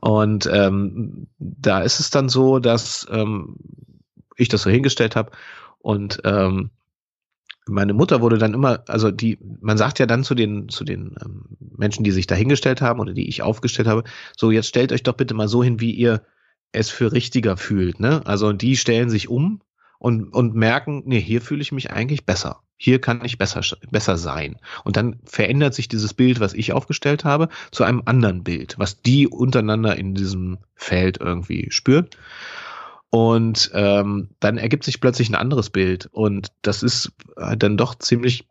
[0.00, 3.56] Und ähm, da ist es dann so, dass ähm,
[4.36, 5.32] ich das so hingestellt habe
[5.78, 6.70] und ähm,
[7.66, 11.14] meine Mutter wurde dann immer, also die, man sagt ja dann zu den, zu den
[11.24, 11.44] ähm,
[11.76, 14.04] Menschen, die sich da hingestellt haben oder die ich aufgestellt habe,
[14.36, 16.22] so jetzt stellt euch doch bitte mal so hin, wie ihr
[16.72, 18.00] es für richtiger fühlt.
[18.00, 18.22] Ne?
[18.26, 19.62] Also die stellen sich um
[19.98, 22.60] und, und merken, nee, hier fühle ich mich eigentlich besser.
[22.76, 24.56] Hier kann ich besser, besser sein.
[24.82, 29.00] Und dann verändert sich dieses Bild, was ich aufgestellt habe, zu einem anderen Bild, was
[29.00, 32.08] die untereinander in diesem Feld irgendwie spüren.
[33.14, 36.08] Und ähm, dann ergibt sich plötzlich ein anderes Bild.
[36.10, 38.48] Und das ist äh, dann doch ziemlich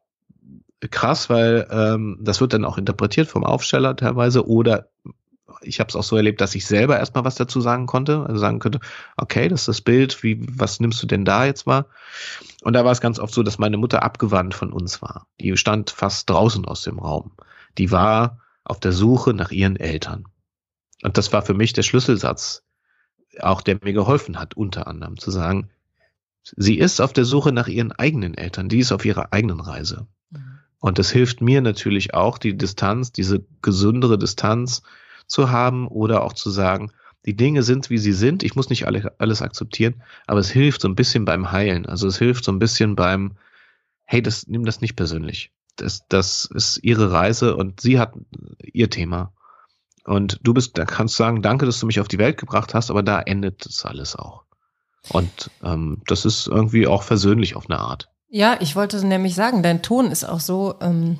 [0.89, 4.87] krass, weil ähm, das wird dann auch interpretiert vom Aufsteller teilweise oder
[5.63, 8.39] ich habe es auch so erlebt, dass ich selber erstmal was dazu sagen konnte, also
[8.39, 8.79] sagen könnte,
[9.17, 11.87] okay, das ist das Bild, wie, was nimmst du denn da jetzt wahr?
[12.61, 15.27] Und da war es ganz oft so, dass meine Mutter abgewandt von uns war.
[15.41, 17.33] Die stand fast draußen aus dem Raum.
[17.77, 20.23] Die war auf der Suche nach ihren Eltern.
[21.03, 22.63] Und das war für mich der Schlüsselsatz,
[23.41, 25.69] auch der mir geholfen hat, unter anderem zu sagen,
[26.43, 30.07] sie ist auf der Suche nach ihren eigenen Eltern, die ist auf ihrer eigenen Reise.
[30.31, 30.59] Mhm.
[30.79, 34.83] Und das hilft mir natürlich auch, die Distanz, diese gesündere Distanz
[35.27, 36.91] zu haben oder auch zu sagen,
[37.25, 38.43] die Dinge sind, wie sie sind.
[38.43, 41.85] Ich muss nicht alle, alles akzeptieren, aber es hilft so ein bisschen beim Heilen.
[41.85, 43.37] Also es hilft so ein bisschen beim,
[44.03, 45.51] hey, das, nimm das nicht persönlich.
[45.77, 48.13] Das, das ist ihre Reise und sie hat
[48.61, 49.33] ihr Thema.
[50.05, 52.73] Und du bist, da kannst du sagen, danke, dass du mich auf die Welt gebracht
[52.73, 54.43] hast, aber da endet das alles auch.
[55.09, 58.09] Und ähm, das ist irgendwie auch versöhnlich auf eine Art.
[58.29, 61.19] Ja, ich wollte nämlich sagen, dein Ton ist auch so, ähm,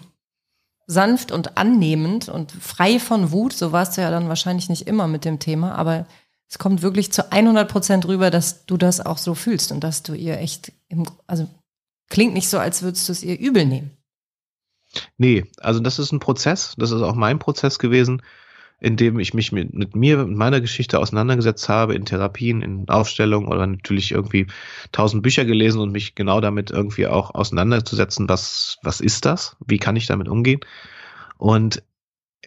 [0.88, 3.54] sanft und annehmend und frei von Wut.
[3.54, 6.06] So warst du ja dann wahrscheinlich nicht immer mit dem Thema, aber
[6.50, 10.04] es kommt wirklich zu 100 Prozent rüber, dass du das auch so fühlst und dass
[10.04, 11.48] du ihr echt, im, also
[12.10, 13.91] klingt nicht so, als würdest du es ihr übel nehmen.
[15.17, 16.76] Nee, also das ist ein Prozess.
[16.78, 18.22] Das ist auch mein Prozess gewesen
[18.79, 22.89] in dem ich mich mit, mit mir, mit meiner Geschichte auseinandergesetzt habe, in Therapien, in
[22.89, 24.47] Aufstellungen oder natürlich irgendwie
[24.91, 29.55] tausend Bücher gelesen und mich genau damit irgendwie auch auseinanderzusetzen, was, was ist das?
[29.65, 30.59] Wie kann ich damit umgehen?
[31.38, 31.81] Und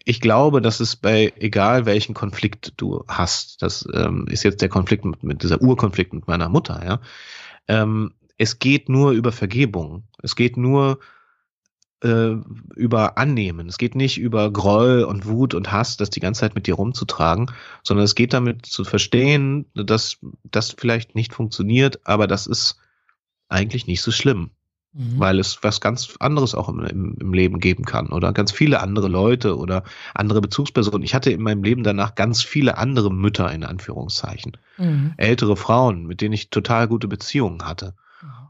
[0.04, 4.68] ich glaube, dass es bei egal welchen Konflikt du hast, das ähm, ist jetzt der
[4.68, 7.00] Konflikt mit, mit dieser Urkonflikt mit meiner Mutter, ja.
[7.66, 10.04] Ähm, es geht nur über Vergebung.
[10.22, 11.00] Es geht nur
[12.02, 12.32] äh,
[12.74, 13.68] über Annehmen.
[13.68, 16.74] Es geht nicht über Groll und Wut und Hass, das die ganze Zeit mit dir
[16.74, 17.50] rumzutragen,
[17.82, 22.78] sondern es geht damit zu verstehen, dass das vielleicht nicht funktioniert, aber das ist
[23.48, 24.50] eigentlich nicht so schlimm.
[24.92, 25.18] Mhm.
[25.18, 28.80] Weil es was ganz anderes auch im, im, im, Leben geben kann oder ganz viele
[28.80, 29.84] andere Leute oder
[30.14, 31.02] andere Bezugspersonen.
[31.02, 34.56] Ich hatte in meinem Leben danach ganz viele andere Mütter in Anführungszeichen.
[34.78, 35.12] Mhm.
[35.18, 37.94] Ältere Frauen, mit denen ich total gute Beziehungen hatte.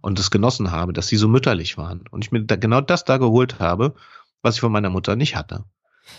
[0.07, 2.04] Und es genossen habe, dass sie so mütterlich waren.
[2.12, 3.96] Und ich mir da genau das da geholt habe,
[4.40, 5.64] was ich von meiner Mutter nicht hatte.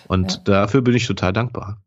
[0.09, 0.39] Und ja.
[0.43, 1.81] dafür bin ich total dankbar.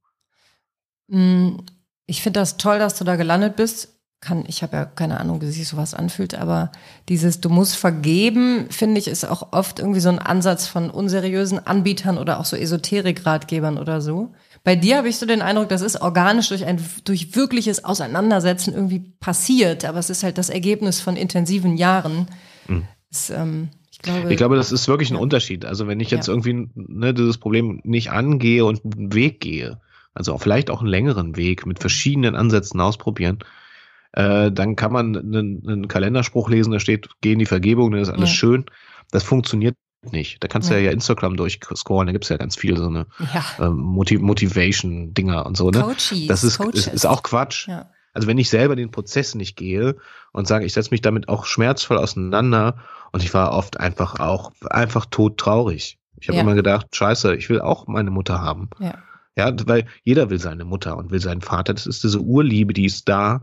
[1.09, 1.59] Mm,
[2.07, 5.41] ich finde das toll, dass du da gelandet bist kann, ich habe ja keine Ahnung,
[5.41, 6.71] wie sich sowas anfühlt, aber
[7.09, 11.67] dieses Du musst vergeben, finde ich, ist auch oft irgendwie so ein Ansatz von unseriösen
[11.67, 14.35] Anbietern oder auch so Esoterik-Ratgebern oder so.
[14.63, 18.75] Bei dir habe ich so den Eindruck, das ist organisch durch ein durch wirkliches Auseinandersetzen
[18.75, 22.27] irgendwie passiert, aber es ist halt das Ergebnis von intensiven Jahren.
[22.69, 22.87] Mhm.
[23.11, 25.21] Es, ähm, ich, glaube, ich glaube, das ist wirklich ein ja.
[25.21, 25.65] Unterschied.
[25.65, 26.35] Also wenn ich jetzt ja.
[26.35, 29.81] irgendwie ne, dieses Problem nicht angehe und einen Weg gehe,
[30.13, 33.39] also auch vielleicht auch einen längeren Weg mit verschiedenen Ansätzen ausprobieren,
[34.13, 38.01] äh, dann kann man einen, einen, Kalenderspruch lesen, da steht, geh in die Vergebung, dann
[38.01, 38.35] ist alles ja.
[38.35, 38.67] schön.
[39.11, 40.43] Das funktioniert nicht.
[40.43, 43.67] Da kannst du ja, ja Instagram durchscrollen, da gibt's ja ganz viel so eine ja.
[43.67, 45.71] ähm, Motiv Motivation-Dinger und so.
[45.71, 45.81] Ne?
[45.81, 47.69] Coaches, das ist, ist, ist auch Quatsch.
[47.69, 47.91] Ja.
[48.13, 49.97] Also wenn ich selber den Prozess nicht gehe
[50.33, 52.79] und sage, ich setze mich damit auch schmerzvoll auseinander
[53.13, 55.99] und ich war oft einfach auch einfach todtraurig.
[56.19, 56.43] Ich habe ja.
[56.43, 58.69] immer gedacht, scheiße, ich will auch meine Mutter haben.
[58.79, 58.95] Ja.
[59.37, 61.73] ja, weil jeder will seine Mutter und will seinen Vater.
[61.73, 63.43] Das ist diese Urliebe, die ist da.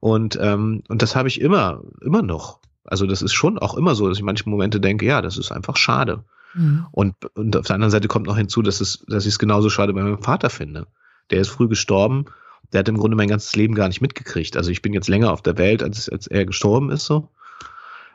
[0.00, 2.60] Und, ähm, und das habe ich immer, immer noch.
[2.84, 5.52] Also das ist schon auch immer so, dass ich manche Momente denke, ja, das ist
[5.52, 6.24] einfach schade.
[6.54, 6.86] Mhm.
[6.92, 9.70] Und, und auf der anderen Seite kommt noch hinzu, dass, es, dass ich es genauso
[9.70, 10.86] schade bei meinem Vater finde.
[11.30, 12.26] Der ist früh gestorben.
[12.72, 14.56] Der hat im Grunde mein ganzes Leben gar nicht mitgekriegt.
[14.56, 17.28] Also ich bin jetzt länger auf der Welt, als, als er gestorben ist so.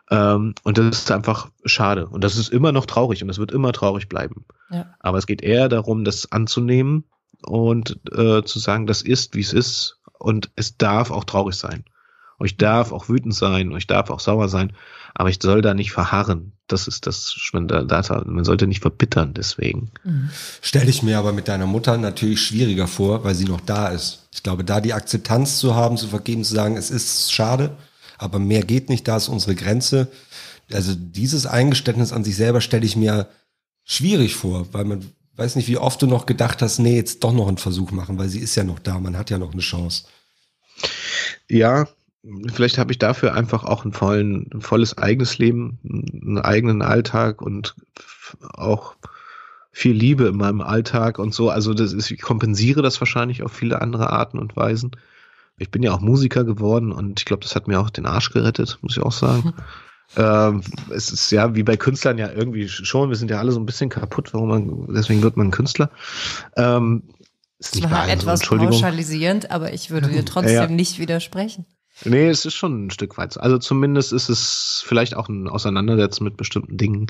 [0.09, 2.07] Ähm, und das ist einfach schade.
[2.07, 4.45] Und das ist immer noch traurig und das wird immer traurig bleiben.
[4.69, 4.93] Ja.
[4.99, 7.03] Aber es geht eher darum, das anzunehmen
[7.43, 11.85] und äh, zu sagen, das ist, wie es ist und es darf auch traurig sein.
[12.39, 14.73] Und ich darf auch wütend sein und ich darf auch sauer sein,
[15.13, 16.53] aber ich soll da nicht verharren.
[16.67, 19.91] Das ist das, man, da, man sollte nicht verbittern deswegen.
[20.03, 20.29] Mhm.
[20.61, 24.27] Stell dich mir aber mit deiner Mutter natürlich schwieriger vor, weil sie noch da ist.
[24.31, 27.75] Ich glaube, da die Akzeptanz zu haben, zu vergeben, zu sagen, es ist schade,
[28.17, 30.07] aber mehr geht nicht, da ist unsere Grenze.
[30.71, 33.27] Also dieses Eingeständnis an sich selber stelle ich mir
[33.83, 37.33] schwierig vor, weil man weiß nicht, wie oft du noch gedacht hast, nee, jetzt doch
[37.33, 39.61] noch einen Versuch machen, weil sie ist ja noch da, man hat ja noch eine
[39.61, 40.03] Chance.
[41.49, 41.87] Ja,
[42.51, 47.41] vielleicht habe ich dafür einfach auch ein, vollen, ein volles eigenes Leben, einen eigenen Alltag
[47.41, 47.75] und
[48.41, 48.95] auch
[49.71, 51.49] viel Liebe in meinem Alltag und so.
[51.49, 54.91] Also das ist, ich kompensiere das wahrscheinlich auf viele andere Arten und Weisen.
[55.57, 58.31] Ich bin ja auch Musiker geworden und ich glaube, das hat mir auch den Arsch
[58.31, 59.53] gerettet, muss ich auch sagen.
[60.17, 63.59] Ähm, es ist ja wie bei Künstlern ja irgendwie schon, wir sind ja alle so
[63.59, 65.91] ein bisschen kaputt, warum man, deswegen wird man Künstler.
[66.57, 67.03] Ähm,
[67.59, 70.67] ist nicht war etwas so, pauschalisierend, aber ich würde dir trotzdem ja.
[70.67, 71.67] nicht widersprechen.
[72.05, 73.39] Nee, es ist schon ein Stück weit.
[73.39, 77.07] Also zumindest ist es vielleicht auch ein Auseinandersetzen mit bestimmten Dingen,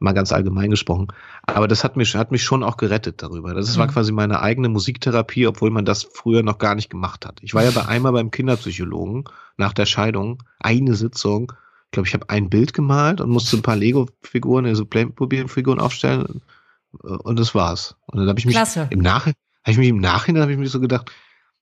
[0.00, 1.08] mal ganz allgemein gesprochen.
[1.42, 3.54] Aber das hat mich, hat mich schon auch gerettet darüber.
[3.54, 3.80] Das mhm.
[3.80, 7.38] war quasi meine eigene Musiktherapie, obwohl man das früher noch gar nicht gemacht hat.
[7.42, 9.24] Ich war ja bei einmal beim Kinderpsychologen
[9.56, 11.52] nach der Scheidung, eine Sitzung,
[11.94, 16.42] glaube, ich habe ein Bild gemalt und musste ein paar Lego-Figuren, also Playmobil-Figuren aufstellen
[17.00, 17.96] und das war's.
[18.06, 18.88] Und dann habe ich mich Klasse.
[18.90, 21.10] im Nachhinein, habe ich mich im Nachhinein habe ich mich so gedacht,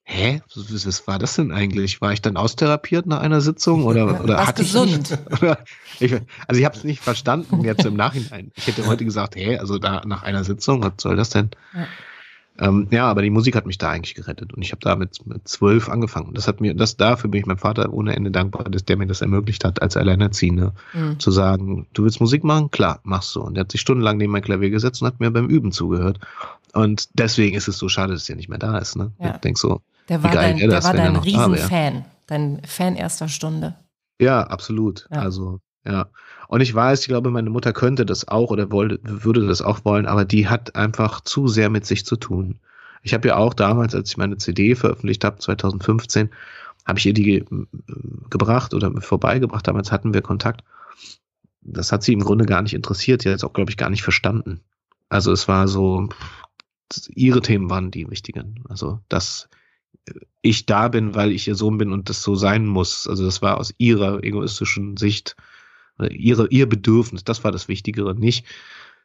[0.04, 2.00] hä, was, war das denn eigentlich?
[2.00, 5.18] War ich dann austherapiert nach einer Sitzung oder oder hatte gesund.
[5.30, 5.42] ich
[6.12, 8.52] ich, also ich habe es nicht verstanden jetzt im Nachhinein.
[8.56, 11.50] Ich hätte heute gesagt, hä, also da nach einer Sitzung, was soll das denn?
[11.74, 11.86] Ja.
[12.58, 15.24] Ähm, ja, aber die Musik hat mich da eigentlich gerettet und ich habe da mit,
[15.26, 16.34] mit zwölf angefangen.
[16.34, 19.06] Das hat mir, das dafür bin ich meinem Vater ohne Ende dankbar, dass der mir
[19.06, 21.18] das ermöglicht hat, als Alleinerziehende mhm.
[21.18, 22.70] zu sagen, du willst Musik machen?
[22.70, 23.40] Klar, machst du.
[23.40, 26.20] Und er hat sich stundenlang neben mein Klavier gesetzt und hat mir beim Üben zugehört.
[26.74, 28.96] Und deswegen ist es so schade, dass er nicht mehr da ist.
[28.96, 29.12] Ne?
[29.18, 29.34] Ja.
[29.34, 33.76] Ich denk so, der war dein, der das, war dein Riesenfan, dein Fan erster Stunde.
[34.20, 35.08] Ja, absolut.
[35.10, 35.20] Ja.
[35.20, 36.08] Also ja.
[36.48, 39.84] Und ich weiß, ich glaube, meine Mutter könnte das auch oder wollte, würde das auch
[39.84, 42.60] wollen, aber die hat einfach zu sehr mit sich zu tun.
[43.02, 46.30] Ich habe ja auch damals, als ich meine CD veröffentlicht habe, 2015,
[46.86, 47.44] habe ich ihr die ge
[48.30, 49.66] gebracht oder vorbeigebracht.
[49.66, 50.62] Damals hatten wir Kontakt.
[51.60, 53.22] Das hat sie im Grunde gar nicht interessiert.
[53.22, 54.60] Sie hat es auch, glaube ich, gar nicht verstanden.
[55.08, 56.08] Also es war so,
[57.08, 58.64] ihre Themen waren die wichtigen.
[58.68, 59.48] Also, dass
[60.42, 63.06] ich da bin, weil ich ihr Sohn bin und das so sein muss.
[63.06, 65.36] Also das war aus ihrer egoistischen Sicht
[66.10, 68.46] ihre, ihr Bedürfnis, das war das Wichtigere, nicht,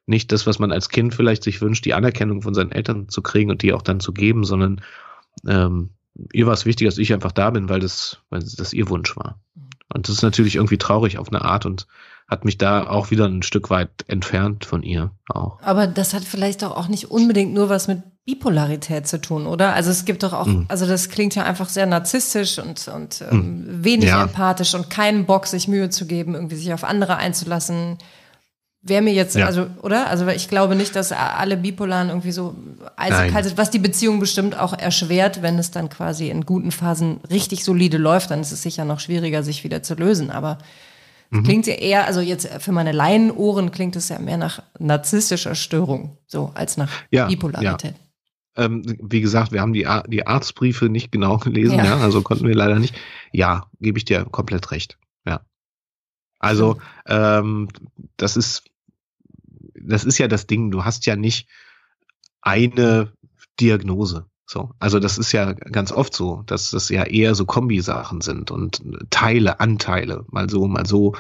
[0.05, 3.21] nicht das, was man als Kind vielleicht sich wünscht, die Anerkennung von seinen Eltern zu
[3.21, 4.81] kriegen und die auch dann zu geben, sondern
[5.45, 5.91] ähm,
[6.33, 9.15] ihr war es wichtig, dass ich einfach da bin, weil das, weil das ihr Wunsch
[9.17, 9.39] war.
[9.93, 11.87] Und das ist natürlich irgendwie traurig auf eine Art und
[12.27, 15.61] hat mich da auch wieder ein Stück weit entfernt von ihr auch.
[15.61, 19.73] Aber das hat vielleicht auch nicht unbedingt nur was mit Bipolarität zu tun, oder?
[19.73, 20.65] Also es gibt doch auch, mhm.
[20.67, 23.83] also das klingt ja einfach sehr narzisstisch und, und ähm, mhm.
[23.85, 24.21] wenig ja.
[24.21, 27.97] empathisch und keinen Bock, sich Mühe zu geben, irgendwie sich auf andere einzulassen.
[28.81, 29.45] Wäre mir jetzt, ja.
[29.45, 30.07] also, oder?
[30.07, 32.53] Also ich glaube nicht, dass alle Bipolaren irgendwie so
[32.97, 37.21] eiskalt sind, was die Beziehung bestimmt auch erschwert, wenn es dann quasi in guten Phasen
[37.29, 40.31] richtig solide läuft, dann ist es sicher noch schwieriger, sich wieder zu lösen.
[40.31, 40.57] Aber
[41.29, 41.43] Mhm.
[41.43, 46.17] Klingt ja eher, also jetzt für meine Laienohren klingt es ja mehr nach narzisstischer Störung,
[46.25, 47.95] so als nach ja, Bipolarität.
[47.97, 48.06] Ja.
[48.57, 51.85] Ähm, wie gesagt, wir haben die, die Arztbriefe nicht genau gelesen, ja.
[51.85, 51.97] ja.
[51.97, 52.95] also konnten wir leider nicht.
[53.31, 54.97] Ja, gebe ich dir komplett recht.
[55.25, 55.41] Ja.
[56.39, 57.69] Also, ähm,
[58.17, 58.63] das ist,
[59.79, 61.47] das ist ja das Ding, du hast ja nicht
[62.41, 63.13] eine
[63.59, 64.25] Diagnose.
[64.49, 68.49] So, also das ist ja ganz oft so, dass das ja eher so Kombisachen sind
[68.49, 71.15] und Teile, Anteile, mal so, mal so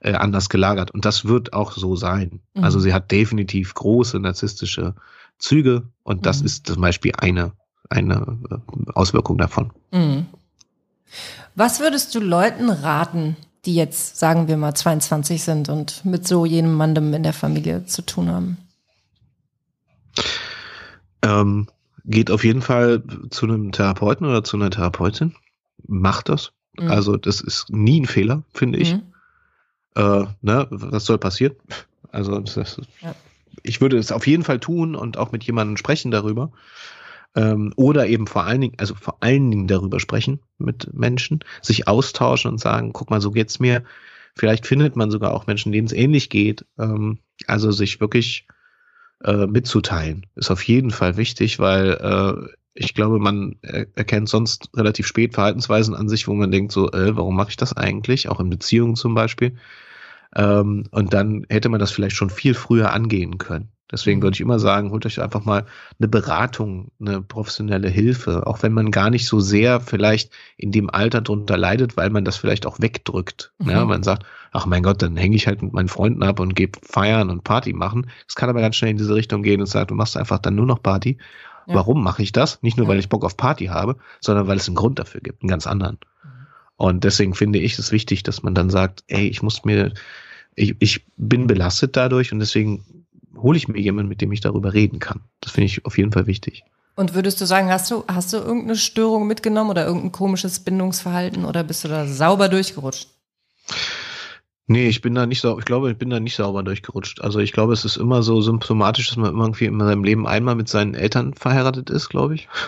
[0.00, 0.90] äh, anders gelagert.
[0.90, 2.40] Und das wird auch so sein.
[2.54, 2.64] Mhm.
[2.64, 4.96] Also sie hat definitiv große narzisstische
[5.44, 6.46] Züge und das mhm.
[6.46, 7.52] ist zum Beispiel eine,
[7.90, 9.70] eine äh, Auswirkung davon.
[9.92, 10.26] Mhm.
[11.54, 13.36] Was würdest du Leuten raten,
[13.66, 18.02] die jetzt, sagen wir mal, 22 sind und mit so jemandem in der Familie zu
[18.02, 18.56] tun haben?
[21.22, 21.68] Ähm,
[22.04, 25.34] geht auf jeden Fall zu einem Therapeuten oder zu einer Therapeutin.
[25.86, 26.52] Macht das.
[26.78, 26.90] Mhm.
[26.90, 28.94] Also das ist nie ein Fehler, finde ich.
[28.94, 29.02] Mhm.
[29.94, 31.54] Äh, ne, was soll passieren?
[32.10, 33.14] Also das, ja.
[33.64, 36.52] Ich würde es auf jeden Fall tun und auch mit jemandem sprechen darüber.
[37.34, 41.88] Ähm, oder eben vor allen Dingen, also vor allen Dingen darüber sprechen mit Menschen, sich
[41.88, 43.82] austauschen und sagen, guck mal, so geht's mir.
[44.36, 46.64] Vielleicht findet man sogar auch Menschen, denen es ähnlich geht.
[46.78, 48.46] Ähm, also sich wirklich
[49.24, 50.26] äh, mitzuteilen.
[50.36, 55.94] Ist auf jeden Fall wichtig, weil äh, ich glaube, man erkennt sonst relativ spät Verhaltensweisen
[55.94, 58.28] an sich, wo man denkt, so, äh, warum mache ich das eigentlich?
[58.28, 59.56] Auch in Beziehungen zum Beispiel.
[60.36, 63.70] Ähm, und dann hätte man das vielleicht schon viel früher angehen können.
[63.92, 65.66] Deswegen würde ich immer sagen, holt euch einfach mal
[66.00, 70.90] eine Beratung, eine professionelle Hilfe, auch wenn man gar nicht so sehr vielleicht in dem
[70.90, 73.52] Alter drunter leidet, weil man das vielleicht auch wegdrückt.
[73.58, 73.70] Mhm.
[73.70, 76.56] Ja, man sagt, ach mein Gott, dann hänge ich halt mit meinen Freunden ab und
[76.56, 78.10] gehe feiern und Party machen.
[78.26, 80.54] Es kann aber ganz schnell in diese Richtung gehen und sagt, du machst einfach dann
[80.54, 81.18] nur noch Party.
[81.66, 81.74] Ja.
[81.74, 82.62] Warum mache ich das?
[82.62, 85.42] Nicht nur, weil ich Bock auf Party habe, sondern weil es einen Grund dafür gibt,
[85.42, 85.98] einen ganz anderen.
[86.24, 86.33] Mhm.
[86.76, 89.92] Und deswegen finde ich es wichtig, dass man dann sagt, ey, ich muss mir,
[90.54, 92.84] ich, ich bin belastet dadurch und deswegen
[93.36, 95.20] hole ich mir jemanden, mit dem ich darüber reden kann.
[95.40, 96.64] Das finde ich auf jeden Fall wichtig.
[96.96, 101.44] Und würdest du sagen, hast du, hast du irgendeine Störung mitgenommen oder irgendein komisches Bindungsverhalten
[101.44, 103.08] oder bist du da sauber durchgerutscht?
[104.66, 107.20] Nee, ich bin da nicht so, ich glaube, ich bin da nicht sauber durchgerutscht.
[107.20, 110.54] Also ich glaube, es ist immer so symptomatisch, dass man irgendwie in seinem Leben einmal
[110.54, 112.48] mit seinen Eltern verheiratet ist, glaube ich.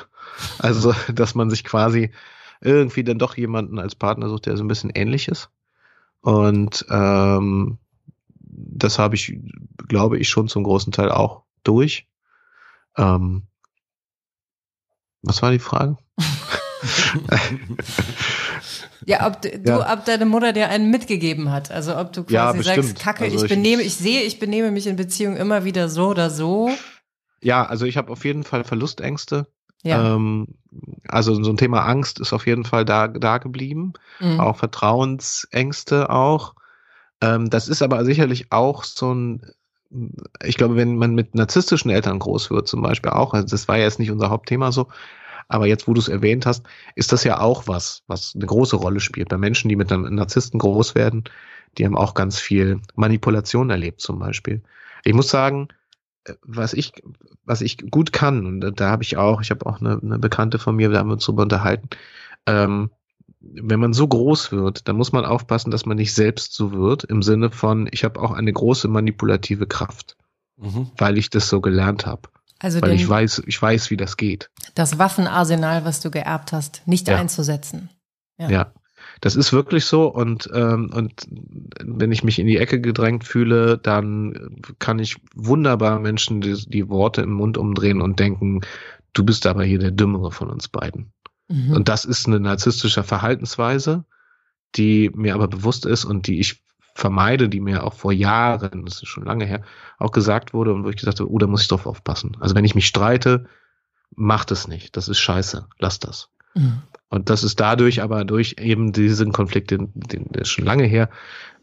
[0.58, 2.10] Also, dass man sich quasi
[2.60, 5.50] irgendwie dann doch jemanden als Partner sucht, der so ein bisschen ähnlich ist.
[6.20, 7.78] Und ähm,
[8.40, 9.38] das habe ich,
[9.88, 12.08] glaube ich, schon zum großen Teil auch durch.
[12.96, 13.42] Ähm,
[15.22, 15.96] was war die Frage?
[19.06, 19.92] ja, ob du, ja.
[19.92, 21.70] ob deine Mutter dir einen mitgegeben hat.
[21.70, 24.86] Also ob du quasi ja, sagst, Kacke, also ich benehme, ich sehe, ich benehme mich
[24.86, 26.70] in Beziehungen immer wieder so oder so.
[27.42, 29.46] Ja, also ich habe auf jeden Fall Verlustängste.
[29.82, 30.14] Ja.
[30.14, 30.48] Ähm,
[31.08, 33.92] also so ein Thema Angst ist auf jeden Fall da, da geblieben.
[34.20, 34.40] Mhm.
[34.40, 36.54] Auch Vertrauensängste auch.
[37.20, 39.42] Ähm, das ist aber sicherlich auch so ein,
[40.44, 43.76] ich glaube, wenn man mit narzisstischen Eltern groß wird, zum Beispiel auch, also das war
[43.78, 44.88] ja jetzt nicht unser Hauptthema so,
[45.48, 46.64] aber jetzt, wo du es erwähnt hast,
[46.96, 49.28] ist das ja auch was, was eine große Rolle spielt.
[49.28, 51.24] Bei Menschen, die mit einem Narzissten groß werden,
[51.78, 54.62] die haben auch ganz viel Manipulation erlebt, zum Beispiel.
[55.04, 55.68] Ich muss sagen,
[56.42, 56.92] was ich,
[57.44, 60.58] was ich gut kann, und da habe ich auch, ich habe auch eine, eine Bekannte
[60.58, 61.88] von mir, da haben wir uns drüber unterhalten,
[62.46, 62.90] ähm,
[63.40, 67.04] wenn man so groß wird, dann muss man aufpassen, dass man nicht selbst so wird,
[67.04, 70.16] im Sinne von, ich habe auch eine große manipulative Kraft,
[70.56, 70.90] mhm.
[70.96, 72.28] weil ich das so gelernt habe.
[72.58, 74.50] Also weil ich weiß, ich weiß, wie das geht.
[74.74, 77.16] Das Waffenarsenal, was du geerbt hast, nicht ja.
[77.16, 77.90] einzusetzen.
[78.38, 78.48] Ja.
[78.48, 78.72] ja.
[79.20, 81.26] Das ist wirklich so und, ähm, und
[81.82, 86.88] wenn ich mich in die Ecke gedrängt fühle, dann kann ich wunderbar Menschen die, die
[86.88, 88.60] Worte im Mund umdrehen und denken,
[89.12, 91.12] du bist aber hier der Dümmere von uns beiden.
[91.48, 91.72] Mhm.
[91.72, 94.04] Und das ist eine narzisstische Verhaltensweise,
[94.74, 96.62] die mir aber bewusst ist und die ich
[96.94, 99.62] vermeide, die mir auch vor Jahren, das ist schon lange her,
[99.98, 102.36] auch gesagt wurde und wo ich gesagt habe, oh, da muss ich drauf aufpassen.
[102.40, 103.46] Also wenn ich mich streite,
[104.14, 104.96] macht es nicht.
[104.96, 105.68] Das ist scheiße.
[105.78, 106.30] Lass das.
[106.54, 106.82] Mhm.
[107.08, 110.84] Und das ist dadurch aber durch eben diesen Konflikt, den, den der ist schon lange
[110.84, 111.08] her,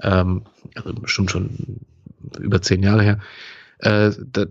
[0.01, 0.43] ähm,
[0.75, 1.81] also bestimmt schon
[2.39, 3.19] über zehn Jahre her,
[3.79, 4.45] äh, da,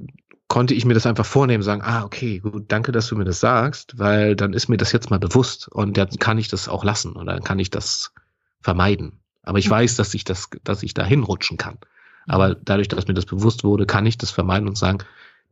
[0.53, 3.41] konnte ich mir das einfach vornehmen, sagen, ah, okay, gut, danke, dass du mir das
[3.41, 6.85] sagst, weil dann ist mir das jetzt mal bewusst und dann kann ich das auch
[6.85, 8.13] lassen und dann kann ich das
[8.61, 9.21] vermeiden.
[9.43, 9.73] Aber ich mhm.
[9.73, 11.79] weiß, dass ich das, dass ich da hinrutschen kann.
[12.27, 14.99] Aber dadurch, dass mir das bewusst wurde, kann ich das vermeiden und sagen,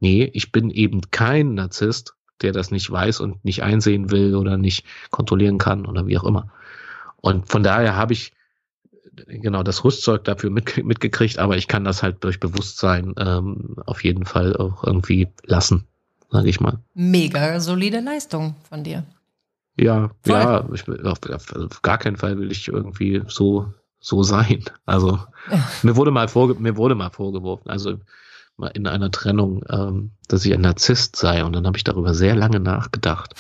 [0.01, 4.57] nee, ich bin eben kein Narzisst, der das nicht weiß und nicht einsehen will oder
[4.57, 6.49] nicht kontrollieren kann oder wie auch immer.
[7.16, 8.32] Und von daher habe ich
[9.26, 14.05] genau das Rüstzeug dafür mit, mitgekriegt, aber ich kann das halt durch Bewusstsein ähm, auf
[14.05, 15.86] jeden Fall auch irgendwie lassen,
[16.30, 16.78] sage ich mal.
[16.95, 19.05] Mega solide Leistung von dir.
[19.76, 20.34] Ja, Voll.
[20.34, 24.64] ja, ich, auf, auf, gar keinen Fall will ich irgendwie so so sein.
[24.86, 25.18] Also
[25.51, 25.68] ja.
[25.82, 27.99] mir wurde mal vorge mir wurde mal vorgeworfen, also
[28.62, 32.34] in einer Trennung, ähm, dass ich ein Narzisst sei und dann habe ich darüber sehr
[32.34, 33.34] lange nachgedacht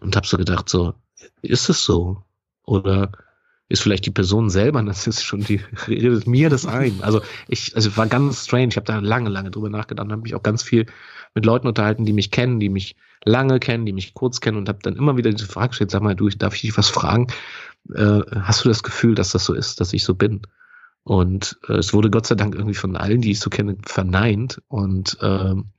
[0.00, 0.94] und habe so gedacht, so
[1.42, 2.22] ist es so
[2.64, 3.12] oder
[3.68, 7.02] ist vielleicht die Person selber, das ist schon die redet mir das ein.
[7.02, 8.68] Also ich, also war ganz strange.
[8.68, 10.86] Ich habe da lange, lange drüber nachgedacht, habe mich auch ganz viel
[11.34, 14.68] mit Leuten unterhalten, die mich kennen, die mich lange kennen, die mich kurz kennen und
[14.68, 17.28] habe dann immer wieder diese Frage gestellt: Sag mal, du, darf ich dich was fragen?
[17.94, 20.42] Äh, hast du das Gefühl, dass das so ist, dass ich so bin?
[21.04, 24.62] Und äh, es wurde Gott sei Dank irgendwie von allen, die ich so kenne, verneint
[24.68, 25.70] und ähm,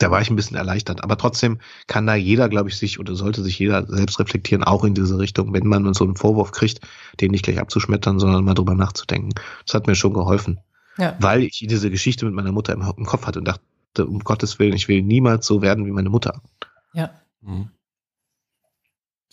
[0.00, 1.04] da war ich ein bisschen erleichtert.
[1.04, 4.82] Aber trotzdem kann da jeder, glaube ich, sich oder sollte sich jeder selbst reflektieren, auch
[4.84, 6.80] in diese Richtung, wenn man so einen Vorwurf kriegt,
[7.20, 9.34] den nicht gleich abzuschmettern, sondern mal drüber nachzudenken.
[9.66, 10.58] Das hat mir schon geholfen.
[10.96, 11.16] Ja.
[11.20, 14.58] Weil ich diese Geschichte mit meiner Mutter im, im Kopf hatte und dachte, um Gottes
[14.58, 16.40] Willen, ich will niemals so werden wie meine Mutter.
[16.94, 17.10] Ja.
[17.42, 17.68] Mhm.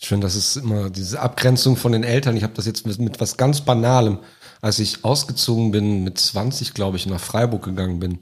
[0.00, 2.36] Schön, dass es immer diese Abgrenzung von den Eltern.
[2.36, 4.18] Ich habe das jetzt mit, mit was ganz Banalem,
[4.60, 8.18] als ich ausgezogen bin, mit 20, glaube ich, nach Freiburg gegangen bin,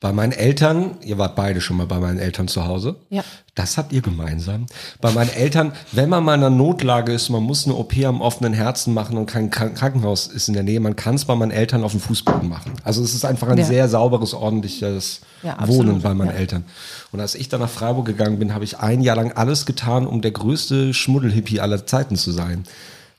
[0.00, 2.96] bei meinen Eltern, ihr wart beide schon mal bei meinen Eltern zu Hause.
[3.10, 3.24] Ja.
[3.56, 4.66] Das habt ihr gemeinsam.
[5.00, 8.20] Bei meinen Eltern, wenn man mal in einer Notlage ist, man muss eine OP am
[8.20, 11.50] offenen Herzen machen und kein Krankenhaus ist in der Nähe, man kann es bei meinen
[11.50, 12.74] Eltern auf dem Fußboden machen.
[12.84, 13.64] Also es ist einfach ein ja.
[13.64, 16.36] sehr sauberes, ordentliches ja, Wohnen bei meinen ja.
[16.36, 16.64] Eltern.
[17.10, 20.06] Und als ich dann nach Freiburg gegangen bin, habe ich ein Jahr lang alles getan,
[20.06, 22.62] um der größte Schmuddelhippie aller Zeiten zu sein.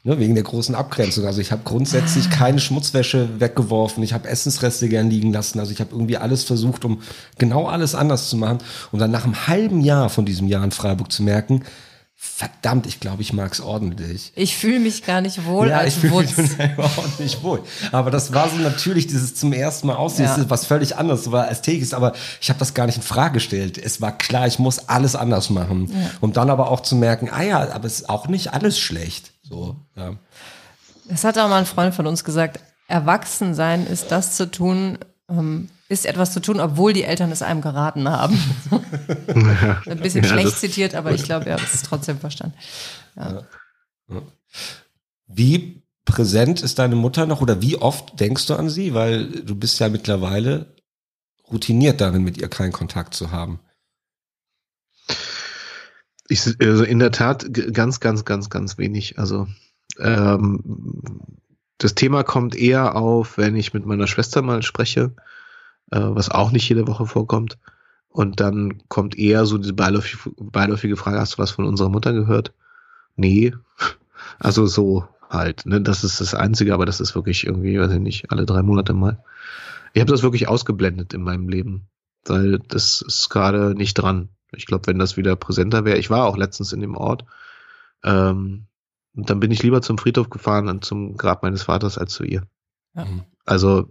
[0.04, 1.26] Ne, wegen der großen Abgrenzung.
[1.26, 2.36] Also ich habe grundsätzlich ah.
[2.36, 4.02] keine Schmutzwäsche weggeworfen.
[4.02, 5.60] Ich habe Essensreste gern liegen lassen.
[5.60, 7.02] Also ich habe irgendwie alles versucht, um
[7.38, 8.60] genau alles anders zu machen.
[8.94, 11.66] Und dann nach einem halben Jahr von diesem Jahr in Freiburg zu merken,
[12.22, 14.34] verdammt, ich glaube, ich mag's ordentlich.
[14.36, 17.64] Ich fühle mich gar nicht wohl ja, als ich fühle mich überhaupt nicht wohl.
[17.94, 20.50] Aber das war so natürlich dieses zum ersten Mal aussehen, ja.
[20.50, 23.78] was völlig anderes, war ästhetisch, aber ich habe das gar nicht in Frage gestellt.
[23.78, 25.90] Es war klar, ich muss alles anders machen.
[25.94, 26.12] Ja.
[26.20, 29.32] Um dann aber auch zu merken, ah ja, aber es ist auch nicht alles schlecht.
[29.50, 30.16] So, ja.
[31.08, 32.60] Das hat auch mal ein Freund von uns gesagt.
[32.88, 37.42] Erwachsen sein ist das zu tun, ähm, ist etwas zu tun, obwohl die Eltern es
[37.42, 38.40] einem geraten haben.
[39.88, 42.56] ein bisschen ja, schlecht zitiert, aber ich glaube, er hat es trotzdem verstanden.
[43.16, 43.44] Ja.
[45.28, 48.94] Wie präsent ist deine Mutter noch oder wie oft denkst du an sie?
[48.94, 50.76] Weil du bist ja mittlerweile
[51.52, 53.60] routiniert darin, mit ihr keinen Kontakt zu haben.
[56.30, 59.18] Ich, also in der Tat ganz, ganz, ganz, ganz wenig.
[59.20, 59.48] Also
[60.00, 60.62] ähm,
[61.80, 65.14] das Thema kommt eher auf, wenn ich mit meiner Schwester mal spreche,
[65.92, 67.58] äh, was auch nicht jede Woche vorkommt.
[68.10, 72.14] Und dann kommt eher so diese beiläufige, beiläufige Frage, hast du was von unserer Mutter
[72.14, 72.54] gehört?
[73.16, 73.54] Nee.
[74.38, 75.66] Also so halt.
[75.66, 75.82] Ne?
[75.82, 78.94] Das ist das Einzige, aber das ist wirklich irgendwie, weiß ich nicht, alle drei Monate
[78.94, 79.24] mal.
[79.94, 81.88] Ich habe das wirklich ausgeblendet in meinem Leben,
[82.26, 84.30] weil das ist gerade nicht dran.
[84.56, 87.26] Ich glaube, wenn das wieder präsenter wäre, ich war auch letztens in dem Ort,
[88.04, 88.66] ähm,
[89.16, 92.24] und dann bin ich lieber zum Friedhof gefahren und zum Grab meines Vaters als zu
[92.24, 92.44] ihr.
[92.96, 93.06] Ja.
[93.06, 93.24] Mhm.
[93.46, 93.88] Also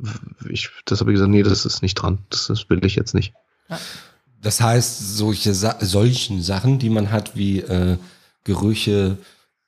[0.48, 2.18] ich, das habe ich gesagt, nee, das ist nicht dran.
[2.30, 3.34] Das, das will ich jetzt nicht.
[3.68, 3.78] Ja.
[4.40, 7.98] Das heißt, solche solchen Sachen, die man hat, wie äh,
[8.44, 9.18] Gerüche,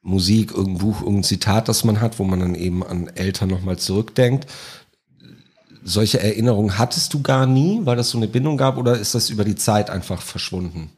[0.01, 3.79] Musik, irgendein Buch, irgendein Zitat, das man hat, wo man dann eben an Eltern nochmal
[3.79, 4.47] zurückdenkt.
[5.83, 9.31] Solche Erinnerungen hattest du gar nie, weil das so eine Bindung gab, oder ist das
[9.31, 10.91] über die Zeit einfach verschwunden?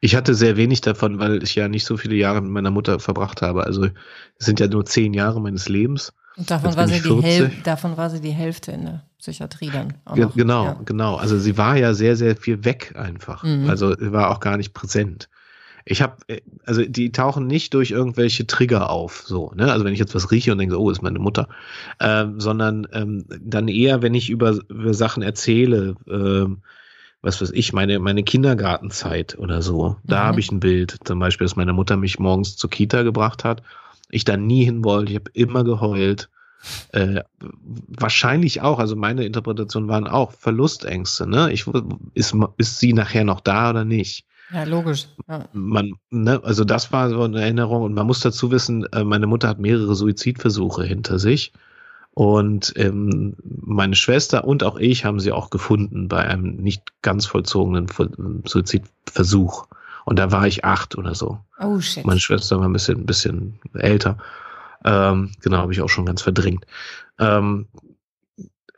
[0.00, 3.00] Ich hatte sehr wenig davon, weil ich ja nicht so viele Jahre mit meiner Mutter
[3.00, 3.64] verbracht habe.
[3.64, 3.86] Also
[4.38, 6.12] es sind ja nur zehn Jahre meines Lebens.
[6.36, 9.94] Und davon war, sie die Häl davon war sie die Hälfte in der Psychiatrie dann.
[10.14, 10.80] Ge genau, ja.
[10.84, 11.16] genau.
[11.16, 13.42] Also sie war ja sehr, sehr viel weg einfach.
[13.42, 13.68] Mhm.
[13.68, 15.28] Also sie war auch gar nicht präsent.
[15.90, 19.72] Ich habe, äh, also die tauchen nicht durch irgendwelche Trigger auf, so, ne?
[19.72, 21.48] Also wenn ich jetzt was rieche und denke, oh, ist meine Mutter,
[21.98, 26.58] ähm, sondern ähm, dann eher, wenn ich über, über Sachen erzähle, ähm,
[27.22, 29.96] was weiß ich, meine, meine Kindergartenzeit oder so.
[30.04, 30.26] Da mhm.
[30.26, 33.62] habe ich ein Bild, zum Beispiel, dass meine Mutter mich morgens zur Kita gebracht hat.
[34.10, 36.28] Ich da nie hin wollte, ich habe immer geheult.
[36.92, 37.22] Äh,
[37.88, 41.52] wahrscheinlich auch, also meine Interpretation waren auch Verlustängste, ne?
[41.52, 41.66] Ich,
[42.14, 44.26] ist, ist sie nachher noch da oder nicht?
[44.50, 45.08] Ja, logisch.
[45.28, 45.44] Ja.
[45.52, 49.26] Man, ne, also das war so eine Erinnerung und man muss dazu wissen, äh, meine
[49.26, 51.52] Mutter hat mehrere Suizidversuche hinter sich
[52.18, 57.26] und ähm, meine Schwester und auch ich haben sie auch gefunden bei einem nicht ganz
[57.26, 57.86] vollzogenen
[58.44, 59.68] Suizidversuch.
[60.04, 61.38] Und da war ich acht oder so.
[61.60, 62.04] Oh shit.
[62.06, 64.16] Meine Schwester war ein bisschen, ein bisschen älter.
[64.84, 66.66] Ähm, genau, habe ich auch schon ganz verdrängt.
[67.18, 67.68] Ähm,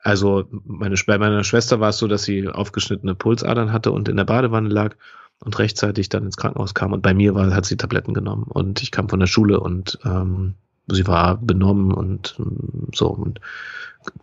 [0.02, 4.16] also meine, bei meiner Schwester war es so, dass sie aufgeschnittene Pulsadern hatte und in
[4.16, 4.96] der Badewanne lag
[5.40, 6.92] und rechtzeitig dann ins Krankenhaus kam.
[6.92, 9.98] Und bei mir war, hat sie Tabletten genommen und ich kam von der Schule und
[10.04, 10.54] ähm,
[10.86, 13.08] sie war benommen und ähm, so.
[13.08, 13.40] Und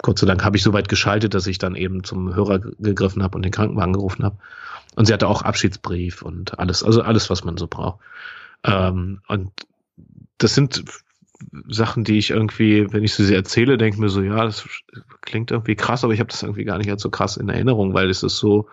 [0.02, 3.24] Gott sei Dank habe ich so weit geschaltet, dass ich dann eben zum Hörer gegriffen
[3.24, 4.38] habe und den Krankenwagen gerufen habe.
[4.96, 8.00] Und sie hatte auch Abschiedsbrief und alles, also alles, was man so braucht.
[8.64, 9.52] Ähm, und
[10.40, 10.84] das sind
[11.68, 14.68] Sachen, die ich irgendwie, wenn ich sie erzähle, denke mir so, ja, das
[15.22, 17.94] klingt irgendwie krass, aber ich habe das irgendwie gar nicht als so krass in Erinnerung,
[17.94, 18.68] weil es ist so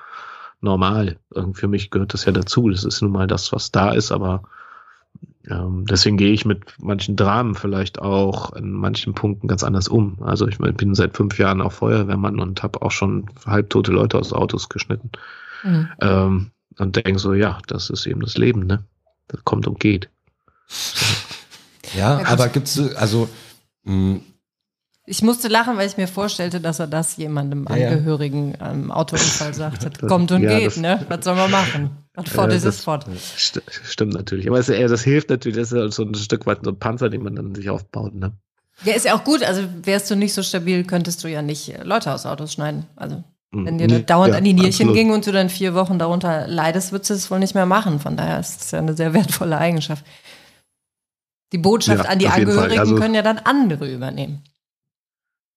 [0.60, 1.18] normal.
[1.52, 2.68] Für mich gehört das ja dazu.
[2.70, 4.42] Das ist nun mal das, was da ist, aber
[5.48, 10.22] ähm, deswegen gehe ich mit manchen Dramen vielleicht auch in manchen Punkten ganz anders um.
[10.22, 14.32] Also ich bin seit fünf Jahren auch Feuerwehrmann und habe auch schon halbtote Leute aus
[14.32, 15.10] Autos geschnitten.
[15.62, 15.88] Mhm.
[16.00, 18.84] Ähm, und denke so, ja, das ist eben das Leben, ne?
[19.28, 20.08] Das kommt und geht.
[21.96, 23.28] Ja, aber gibt's also
[23.84, 24.20] mh,
[25.06, 28.70] ich musste lachen, weil ich mir vorstellte, dass er das jemandem ja, Angehörigen ja.
[28.70, 29.84] am Autounfall sagt.
[29.84, 29.98] Hat.
[30.08, 31.04] Kommt und ja, geht, das, ne?
[31.08, 31.90] Was soll man machen?
[32.14, 33.06] Was fort ist es fort.
[33.16, 34.48] St stimmt natürlich.
[34.48, 37.22] Aber es, das hilft natürlich, das ist so ein Stück weit so ein Panzer, den
[37.22, 38.32] man dann sich aufbaut, ne?
[38.84, 39.42] Ja, ist ja auch gut.
[39.42, 42.86] Also wärst du nicht so stabil, könntest du ja nicht Leute aus Autos schneiden.
[42.96, 43.66] Also hm.
[43.66, 44.94] wenn dir nee, dauernd an die Nierchen absolut.
[44.94, 48.00] ging und du dann vier Wochen darunter leidest, würdest du es wohl nicht mehr machen.
[48.00, 50.04] Von daher ist es ja eine sehr wertvolle Eigenschaft.
[51.52, 54.42] Die Botschaft an die Angehörigen also, können ja dann andere übernehmen.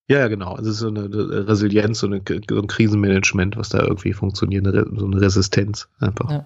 [0.09, 0.53] Ja, ja, genau.
[0.53, 1.09] Also so eine
[1.47, 6.31] Resilienz, so, eine, so ein Krisenmanagement, was da irgendwie funktioniert, so eine Resistenz einfach.
[6.31, 6.45] Ja.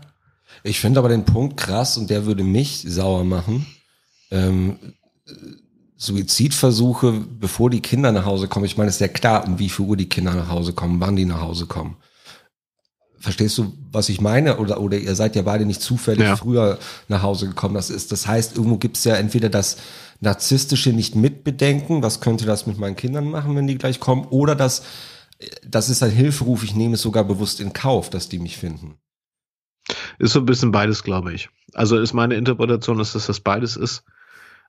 [0.64, 3.66] Ich finde aber den Punkt krass und der würde mich sauer machen.
[4.32, 4.78] Ähm,
[5.96, 8.66] Suizidversuche, bevor die Kinder nach Hause kommen.
[8.66, 11.00] Ich meine, es ist ja klar, um wie viel Uhr die Kinder nach Hause kommen,
[11.00, 11.98] wann die nach Hause kommen.
[13.20, 14.58] Verstehst du, was ich meine?
[14.58, 16.36] Oder, oder ihr seid ja beide nicht zufällig ja.
[16.36, 17.76] früher nach Hause gekommen.
[17.76, 19.78] Das ist, das heißt, irgendwo gibt es ja entweder das
[20.22, 24.56] narzisstische nicht mitbedenken, was könnte das mit meinen Kindern machen, wenn die gleich kommen, oder
[24.56, 24.84] das,
[25.66, 28.96] das ist ein Hilferuf, ich nehme es sogar bewusst in Kauf, dass die mich finden.
[30.20, 31.50] Ist so ein bisschen beides, glaube ich.
[31.74, 34.04] Also ist meine Interpretation, dass das das beides ist.